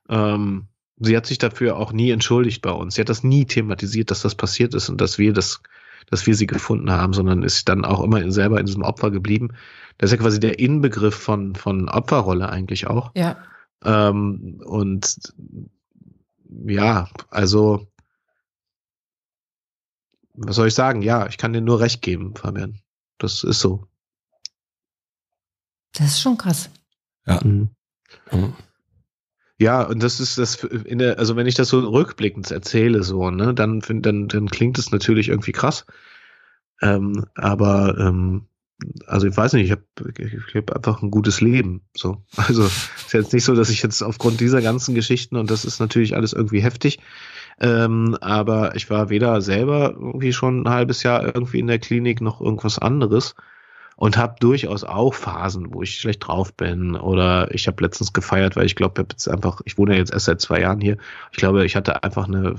[0.09, 2.95] Ähm, sie hat sich dafür auch nie entschuldigt bei uns.
[2.95, 5.61] Sie hat das nie thematisiert, dass das passiert ist und dass wir das
[6.09, 9.49] dass wir sie gefunden haben, sondern ist dann auch immer selber in diesem Opfer geblieben.
[9.97, 13.11] Das ist ja quasi der Inbegriff von, von Opferrolle eigentlich auch.
[13.15, 13.37] Ja.
[13.83, 15.33] Ähm, und
[16.65, 17.87] ja, also,
[20.33, 21.01] was soll ich sagen?
[21.01, 22.79] Ja, ich kann dir nur recht geben, Fabian.
[23.17, 23.87] Das ist so.
[25.93, 26.69] Das ist schon krass.
[27.25, 27.39] Ja.
[27.43, 27.69] Mhm.
[28.31, 28.53] Mhm.
[29.59, 33.29] Ja, und das ist das in der, also wenn ich das so rückblickend erzähle, so,
[33.29, 35.85] ne, dann, dann, dann klingt es natürlich irgendwie krass.
[36.81, 38.47] Ähm, aber ähm,
[39.07, 39.83] also ich weiß nicht, ich habe
[40.17, 41.81] ich hab einfach ein gutes Leben.
[41.95, 42.23] So.
[42.35, 45.79] Also ist jetzt nicht so, dass ich jetzt aufgrund dieser ganzen Geschichten, und das ist
[45.79, 46.99] natürlich alles irgendwie heftig,
[47.59, 52.21] ähm, aber ich war weder selber irgendwie schon ein halbes Jahr irgendwie in der Klinik
[52.21, 53.35] noch irgendwas anderes
[53.95, 58.55] und habe durchaus auch Phasen, wo ich schlecht drauf bin oder ich habe letztens gefeiert,
[58.55, 60.97] weil ich glaube, ich jetzt einfach, ich wohne ja jetzt erst seit zwei Jahren hier.
[61.31, 62.55] Ich glaube, ich hatte einfach eine,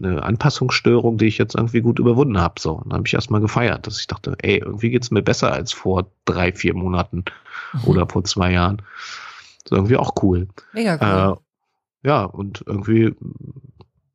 [0.00, 2.60] eine Anpassungsstörung, die ich jetzt irgendwie gut überwunden habe.
[2.60, 5.52] So, und dann habe ich erstmal gefeiert, dass ich dachte, ey, irgendwie geht's mir besser
[5.52, 7.24] als vor drei, vier Monaten
[7.72, 7.84] mhm.
[7.84, 8.78] oder vor zwei Jahren.
[8.78, 10.48] Das ist irgendwie auch cool.
[10.72, 11.38] Mega cool.
[11.38, 13.14] Äh, ja, und irgendwie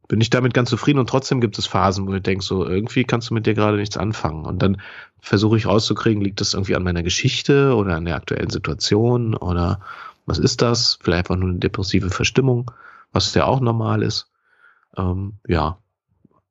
[0.10, 3.04] bin ich damit ganz zufrieden und trotzdem gibt es Phasen, wo ich denke, so irgendwie
[3.06, 4.46] kannst du mit dir gerade nichts anfangen.
[4.46, 4.82] Und dann
[5.22, 9.80] versuche ich rauszukriegen, liegt das irgendwie an meiner Geschichte oder an der aktuellen Situation oder
[10.26, 10.98] was ist das?
[11.02, 12.72] Vielleicht einfach nur eine depressive Verstimmung,
[13.14, 14.32] was ja auch normal ist.
[14.98, 15.78] Ähm, ja.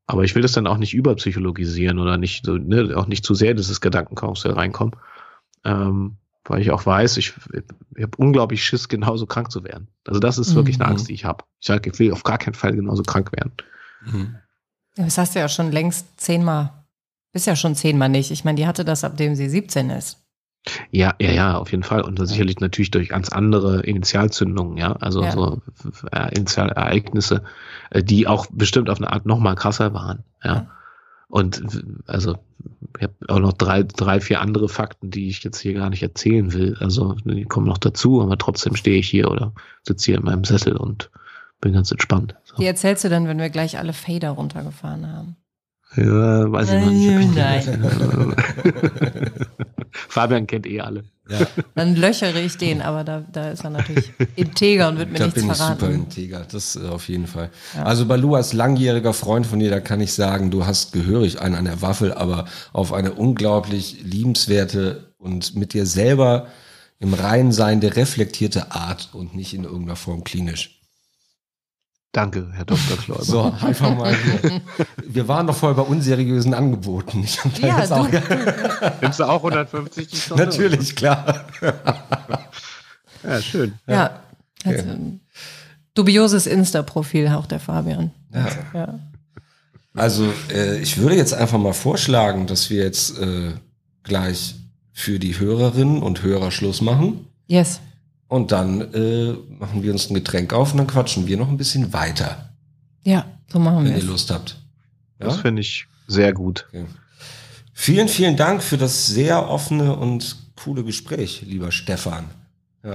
[0.06, 3.34] Aber ich will das dann auch nicht überpsychologisieren oder nicht so, ne, auch nicht zu
[3.34, 4.94] sehr dieses Gedankenkarussell reinkommen.
[5.64, 6.16] Ähm,
[6.48, 7.34] weil ich auch weiß, ich,
[7.96, 9.88] ich habe unglaublich Schiss, genauso krank zu werden.
[10.06, 10.92] Also das ist wirklich eine mhm.
[10.92, 11.44] Angst, die ich habe.
[11.60, 13.52] Ich sage, ich will auf gar keinen Fall genauso krank werden.
[14.04, 14.36] Mhm.
[14.96, 16.72] Das hast du ja schon längst zehnmal,
[17.32, 18.30] bist ja schon zehnmal nicht.
[18.30, 20.18] Ich meine, die hatte das, ab dem sie 17 ist.
[20.90, 22.02] Ja, ja, ja, auf jeden Fall.
[22.02, 24.92] Und sicherlich natürlich durch ganz andere Initialzündungen, ja.
[24.92, 25.32] Also ja.
[25.32, 25.62] so
[26.12, 27.44] äh, Initialereignisse,
[27.90, 30.66] äh, die auch bestimmt auf eine Art nochmal krasser waren, ja.
[31.28, 31.62] Und
[32.06, 32.36] also
[32.96, 36.02] ich habe auch noch drei, drei, vier andere Fakten, die ich jetzt hier gar nicht
[36.02, 36.76] erzählen will.
[36.80, 39.52] Also die kommen noch dazu, aber trotzdem stehe ich hier oder
[39.82, 41.10] sitze hier in meinem Sessel und
[41.60, 42.34] bin ganz entspannt.
[42.44, 42.56] So.
[42.56, 45.36] Die erzählst du dann, wenn wir gleich alle Fader runtergefahren haben?
[45.96, 47.34] Ja, weiß ich noch nicht.
[47.34, 48.36] Nein.
[50.08, 51.04] Fabian kennt eh alle.
[51.28, 51.46] Ja.
[51.74, 55.26] Dann löchere ich den, aber da, da ist er natürlich integer und wird mir da
[55.26, 55.78] nichts verraten.
[55.78, 57.50] Bin ich super integer, das äh, auf jeden Fall.
[57.74, 57.82] Ja.
[57.84, 61.54] Also Balu als langjähriger Freund von dir, da kann ich sagen, du hast gehörig einen
[61.54, 66.46] an der Waffel, aber auf eine unglaublich liebenswerte und mit dir selber
[66.98, 70.77] im Reinen seiende reflektierte Art und nicht in irgendeiner Form klinisch.
[72.12, 72.96] Danke, Herr Dr.
[73.04, 73.22] Kläuber.
[73.24, 74.60] So, einfach mal hier.
[75.06, 77.22] Wir waren doch vorher bei unseriösen Angeboten.
[77.22, 80.44] Ich hab da Ja, jetzt du, auch, Nimmst du auch 150 die Stunde?
[80.46, 81.44] natürlich, klar.
[83.22, 83.74] Ja, schön.
[83.86, 84.20] ja.
[84.64, 85.20] Also, ein
[85.94, 88.10] dubioses Insta-Profil auch der Fabian.
[88.32, 88.48] Ja.
[88.74, 88.98] Ja.
[89.94, 93.52] Also, äh, ich würde jetzt einfach mal vorschlagen, dass wir jetzt äh,
[94.02, 94.54] gleich
[94.92, 97.26] für die Hörerinnen und Hörer Schluss machen.
[97.48, 97.80] Yes.
[98.28, 101.56] Und dann äh, machen wir uns ein Getränk auf und dann quatschen wir noch ein
[101.56, 102.50] bisschen weiter,
[103.02, 104.04] Ja, so machen wenn wir ihr es.
[104.04, 104.60] Lust habt.
[105.18, 105.26] Ja?
[105.26, 106.66] Das finde ich sehr gut.
[106.68, 106.84] Okay.
[107.72, 112.24] Vielen, vielen Dank für das sehr offene und coole Gespräch, lieber Stefan.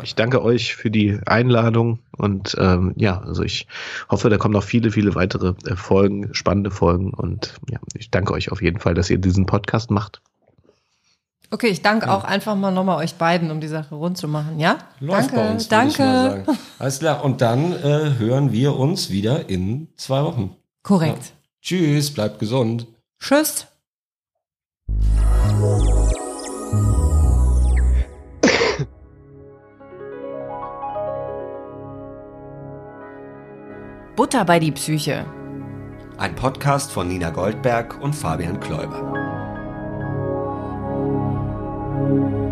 [0.02, 3.68] Ich danke euch für die Einladung und ähm, ja, also ich
[4.10, 8.34] hoffe, da kommen noch viele, viele weitere äh, Folgen, spannende Folgen und ja, ich danke
[8.34, 10.22] euch auf jeden Fall, dass ihr diesen Podcast macht.
[11.54, 14.60] Okay, ich danke auch einfach mal nochmal euch beiden, um die Sache rund zu machen,
[14.60, 14.80] ja?
[14.99, 16.01] Läuft danke, bei uns, danke.
[16.01, 16.60] mal sagen.
[16.80, 17.24] Alles klar.
[17.24, 20.56] Und dann äh, hören wir uns wieder in zwei Wochen.
[20.82, 21.34] Korrekt.
[21.62, 22.88] Tschüss, bleibt gesund.
[23.20, 23.68] Tschüss.
[34.16, 35.28] Butter bei die Psyche.
[36.18, 39.33] Ein Podcast von Nina Goldberg und Fabian Kläuber.
[42.04, 42.43] Thank you.